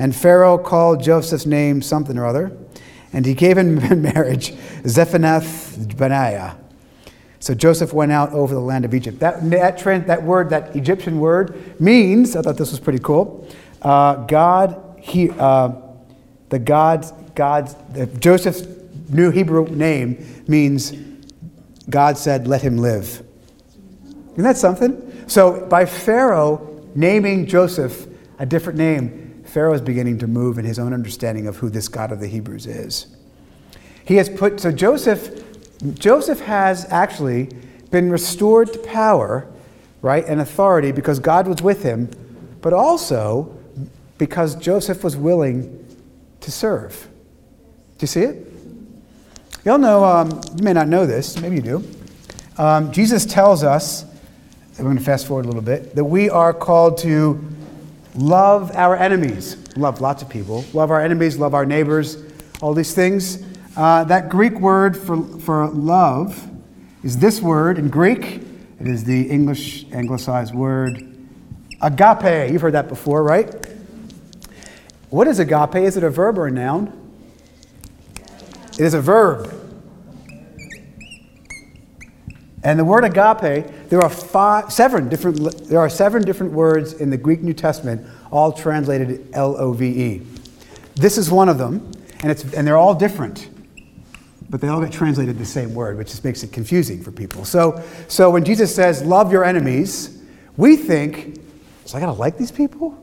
[0.00, 2.56] And Pharaoh called Joseph's name something or other,
[3.12, 4.52] and he gave him in marriage
[4.84, 6.56] Zephanath Benaiah.
[7.38, 9.20] So Joseph went out over the land of Egypt.
[9.20, 13.46] That, that, trend, that word, that Egyptian word, means, I thought this was pretty cool,
[13.82, 15.72] uh, God, he, uh,
[16.48, 17.76] the God's, God's,
[18.20, 18.66] Joseph's
[19.10, 20.92] new Hebrew name means
[21.90, 23.22] God said, let him live.
[24.32, 25.26] Isn't that something?
[25.26, 28.06] So by Pharaoh naming Joseph
[28.38, 31.88] a different name, Pharaoh is beginning to move in his own understanding of who this
[31.88, 33.08] God of the Hebrews is.
[34.04, 35.44] He has put, so Joseph
[35.94, 37.48] Joseph has actually
[37.90, 39.50] been restored to power,
[40.02, 42.10] right, and authority because God was with him,
[42.60, 43.58] but also
[44.18, 45.84] because Joseph was willing
[46.40, 47.08] to serve.
[47.98, 48.46] Do you see it?
[49.64, 51.84] Y'all know, um, you may not know this, maybe you do.
[52.58, 54.04] Um, Jesus tells us,
[54.78, 57.42] we're going to fast forward a little bit, that we are called to
[58.14, 59.56] love our enemies.
[59.76, 60.64] Love lots of people.
[60.72, 62.18] Love our enemies, love our neighbors,
[62.60, 63.42] all these things.
[63.76, 66.48] Uh, that Greek word for, for love
[67.02, 68.42] is this word in Greek.
[68.80, 71.16] It is the English anglicized word
[71.80, 72.50] agape.
[72.50, 73.54] You've heard that before, right?
[75.10, 75.76] What is agape?
[75.76, 76.96] Is it a verb or a noun?
[78.72, 79.56] It is a verb.
[82.62, 87.10] And the word agape, there are five, seven different, there are seven different words in
[87.10, 90.22] the Greek New Testament, all translated L O V E.
[90.94, 93.50] This is one of them, and, it's, and they're all different
[94.50, 97.44] but they all get translated the same word, which just makes it confusing for people.
[97.44, 100.20] So, so when Jesus says, love your enemies,
[100.56, 101.38] we think
[101.84, 102.98] So I got to like these people?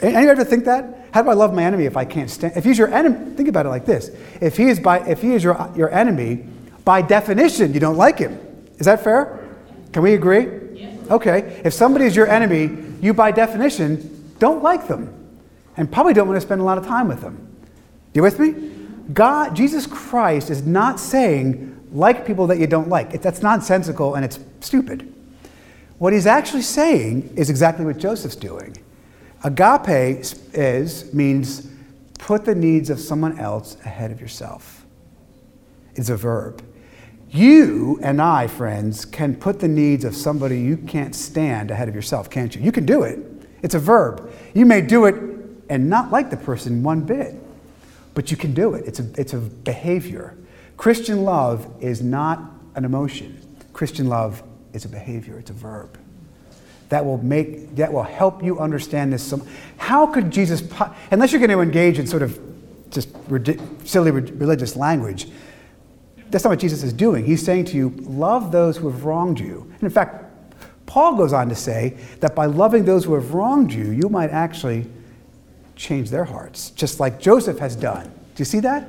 [0.00, 1.08] Anybody ever think that?
[1.12, 2.56] How do I love my enemy if I can't stand?
[2.56, 4.10] If he's your enemy, think about it like this:
[4.40, 6.44] if he is by, if he is your your enemy,
[6.84, 8.38] by definition, you don't like him.
[8.78, 9.47] Is that fair?
[9.92, 10.46] Can we agree?
[11.10, 11.60] Okay.
[11.64, 15.12] If somebody is your enemy, you by definition don't like them,
[15.76, 17.44] and probably don't want to spend a lot of time with them.
[18.14, 18.70] You with me?
[19.12, 23.14] God, Jesus Christ, is not saying like people that you don't like.
[23.14, 25.12] It, that's nonsensical and it's stupid.
[25.98, 28.76] What he's actually saying is exactly what Joseph's doing.
[29.44, 30.22] Agape
[30.52, 31.68] is means
[32.18, 34.84] put the needs of someone else ahead of yourself.
[35.94, 36.62] It's a verb.
[37.30, 41.94] You and I, friends, can put the needs of somebody you can't stand ahead of
[41.94, 42.62] yourself, can't you?
[42.62, 43.18] You can do it.
[43.62, 44.32] It's a verb.
[44.54, 45.14] You may do it
[45.68, 47.34] and not like the person one bit,
[48.14, 48.86] but you can do it.
[48.86, 50.36] It's a, it's a behavior.
[50.76, 52.40] Christian love is not
[52.74, 53.38] an emotion.
[53.72, 55.98] Christian love is a behavior, it's a verb
[56.88, 59.34] that will make that will help you understand this
[59.76, 60.62] how could jesus
[61.10, 62.40] unless you're going to engage in sort of
[62.90, 63.10] just
[63.84, 65.28] silly religious language
[66.30, 69.38] that's not what jesus is doing he's saying to you love those who have wronged
[69.38, 70.24] you and in fact
[70.86, 74.30] paul goes on to say that by loving those who have wronged you you might
[74.30, 74.86] actually
[75.76, 78.88] change their hearts just like joseph has done do you see that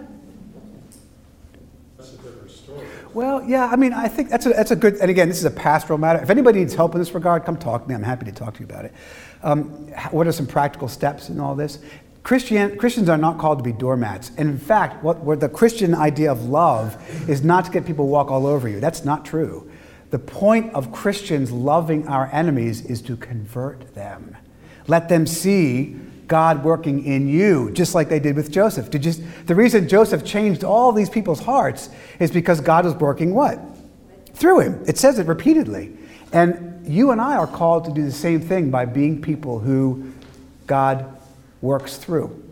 [3.14, 5.46] Well, yeah, I mean, I think that's a, that's a good, and again, this is
[5.46, 6.22] a pastoral matter.
[6.22, 7.96] If anybody needs help in this regard, come talk to me.
[7.96, 8.94] I'm happy to talk to you about it.
[9.42, 9.66] Um,
[10.12, 11.80] what are some practical steps in all this?
[12.24, 14.32] Christian, Christians are not called to be doormats.
[14.38, 16.98] And in fact, what, what the Christian idea of love
[17.30, 18.80] is not to get people to walk all over you.
[18.80, 19.70] That's not true.
[20.10, 24.36] The point of Christians loving our enemies is to convert them.
[24.88, 25.98] Let them see
[26.28, 28.90] God working in you, just like they did with Joseph.
[28.92, 31.90] The reason Joseph changed all these people's hearts
[32.20, 33.60] is because God was working what?
[34.34, 34.84] Through him.
[34.88, 35.96] It says it repeatedly.
[36.32, 40.12] And you and I are called to do the same thing by being people who
[40.66, 41.19] God
[41.62, 42.44] works through.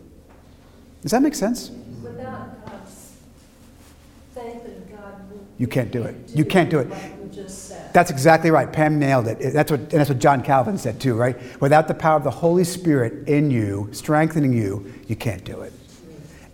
[1.02, 1.70] Does that make sense?
[2.02, 3.14] Without God's
[4.34, 5.14] faith in God,
[5.58, 6.16] you can't do it.
[6.34, 6.88] You can't do it.
[7.92, 8.70] That's exactly right.
[8.70, 9.52] Pam nailed it.
[9.52, 11.36] That's what, and that's what John Calvin said too, right?
[11.60, 15.72] Without the power of the Holy Spirit in you, strengthening you, you can't do it.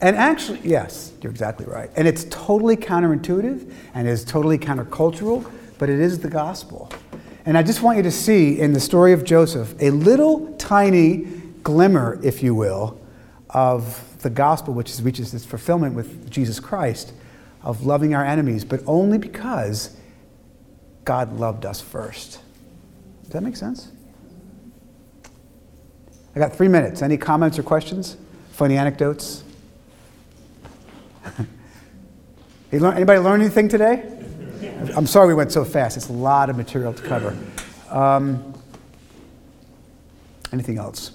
[0.00, 1.90] And actually, yes, you're exactly right.
[1.96, 6.90] And it's totally counterintuitive and is totally countercultural, but it is the gospel.
[7.46, 11.26] And I just want you to see in the story of Joseph a little tiny
[11.64, 13.00] glimmer, if you will,
[13.50, 17.12] of the gospel, which reaches its fulfillment with Jesus Christ,
[17.62, 19.96] of loving our enemies, but only because
[21.04, 22.40] God loved us first.
[23.22, 23.90] Does that make sense?
[26.36, 27.00] I got three minutes.
[27.02, 28.16] Any comments or questions?
[28.52, 29.44] Funny anecdotes?
[32.72, 34.10] Anybody learn anything today?
[34.96, 35.96] I'm sorry we went so fast.
[35.96, 37.36] It's a lot of material to cover.
[37.88, 38.54] Um,
[40.52, 41.12] anything else?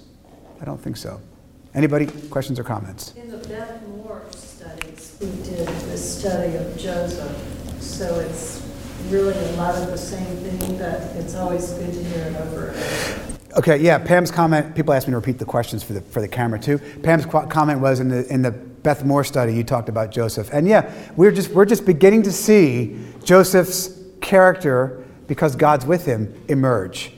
[0.62, 1.22] I don't think so.
[1.74, 2.08] Anybody?
[2.30, 3.14] Questions or comments?
[3.16, 7.38] In the Beth Moore studies, we did this study of Joseph.
[7.82, 8.68] So it's
[9.10, 12.74] really a lot of the same thing, but it's always good to hear it over
[13.58, 16.28] Okay, yeah, Pam's comment, people ask me to repeat the questions for the, for the
[16.28, 16.78] camera too.
[17.02, 20.50] Pam's qu- comment was in the, in the Beth Moore study, you talked about Joseph.
[20.54, 26.34] And yeah, we're just, we're just beginning to see Joseph's character, because God's with him,
[26.48, 27.12] emerge.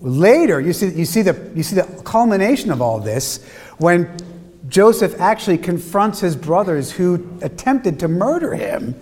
[0.00, 3.44] Later, you see, you see, the, you see the culmination of all this
[3.78, 4.16] when
[4.68, 8.94] Joseph actually confronts his brothers who attempted to murder him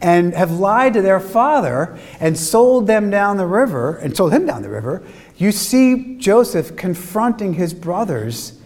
[0.00, 4.46] and have lied to their father and sold them down the river and sold him
[4.46, 5.02] down the river,
[5.36, 8.60] you see Joseph confronting his brothers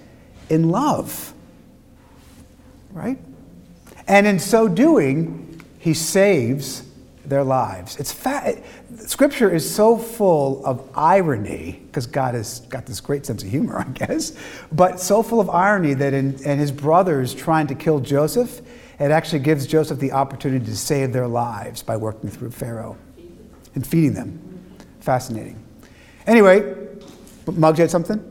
[0.49, 1.33] in love.
[2.91, 3.19] Right?
[4.09, 6.90] And in so doing, he saves
[7.31, 7.97] their lives.
[7.97, 8.61] It's fa-
[9.07, 13.79] Scripture is so full of irony because God has got this great sense of humor,
[13.87, 14.37] I guess,
[14.71, 18.61] but so full of irony that in, in his brothers trying to kill Joseph,
[18.99, 22.99] it actually gives Joseph the opportunity to save their lives by working through Pharaoh
[23.75, 24.39] and feeding them.
[25.01, 25.63] Fascinating.
[26.27, 26.77] Anyway,
[27.47, 28.27] Muggs had something?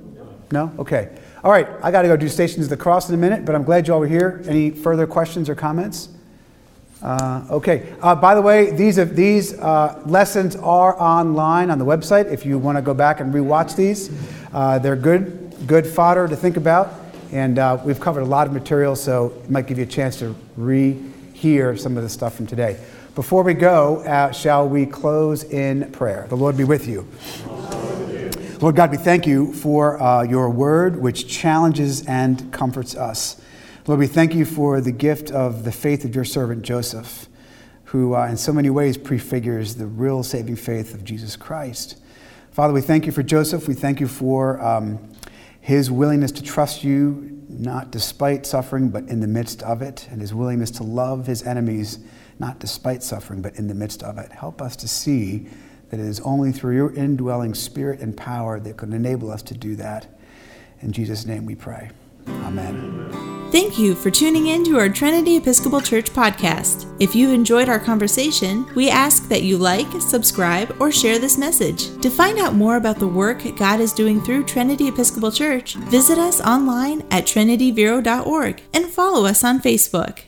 [0.52, 0.72] No?
[0.78, 1.18] Okay.
[1.44, 3.56] All right, I got to go do Stations of the Cross in a minute, but
[3.56, 4.44] I'm glad you all were here.
[4.46, 6.10] Any further questions or comments?
[7.02, 7.94] Uh, okay.
[8.02, 12.46] Uh, by the way, these, are, these uh, lessons are online on the website if
[12.46, 14.12] you want to go back and rewatch these.
[14.54, 16.94] Uh, they're good, good fodder to think about.
[17.32, 20.18] And uh, we've covered a lot of material, so it might give you a chance
[20.20, 22.80] to re-hear some of the stuff from today.
[23.16, 26.26] Before we go, uh, shall we close in prayer?
[26.28, 27.08] The Lord be with you.
[28.60, 29.98] Lord God, we thank you for
[30.28, 33.40] your word, which challenges and comforts us.
[33.90, 37.26] Lord, we thank you for the gift of the faith of your servant Joseph,
[37.86, 42.00] who uh, in so many ways prefigures the real saving faith of Jesus Christ.
[42.52, 43.68] Father, we thank you for Joseph.
[43.68, 45.00] We thank you for um,
[45.60, 50.22] his willingness to trust you, not despite suffering, but in the midst of it, and
[50.22, 51.98] his willingness to love his enemies,
[52.38, 54.32] not despite suffering, but in the midst of it.
[54.32, 55.48] Help us to see
[55.90, 59.56] that it is only through your indwelling spirit and power that can enable us to
[59.56, 60.06] do that.
[60.82, 61.90] In Jesus' name we pray.
[62.28, 63.00] Amen.
[63.52, 66.86] Thank you for tuning in to our Trinity Episcopal Church podcast.
[67.00, 72.00] If you enjoyed our conversation, we ask that you like, subscribe, or share this message.
[72.02, 76.20] To find out more about the work God is doing through Trinity Episcopal Church, visit
[76.20, 80.20] us online at trinityvero.org and follow us on Facebook.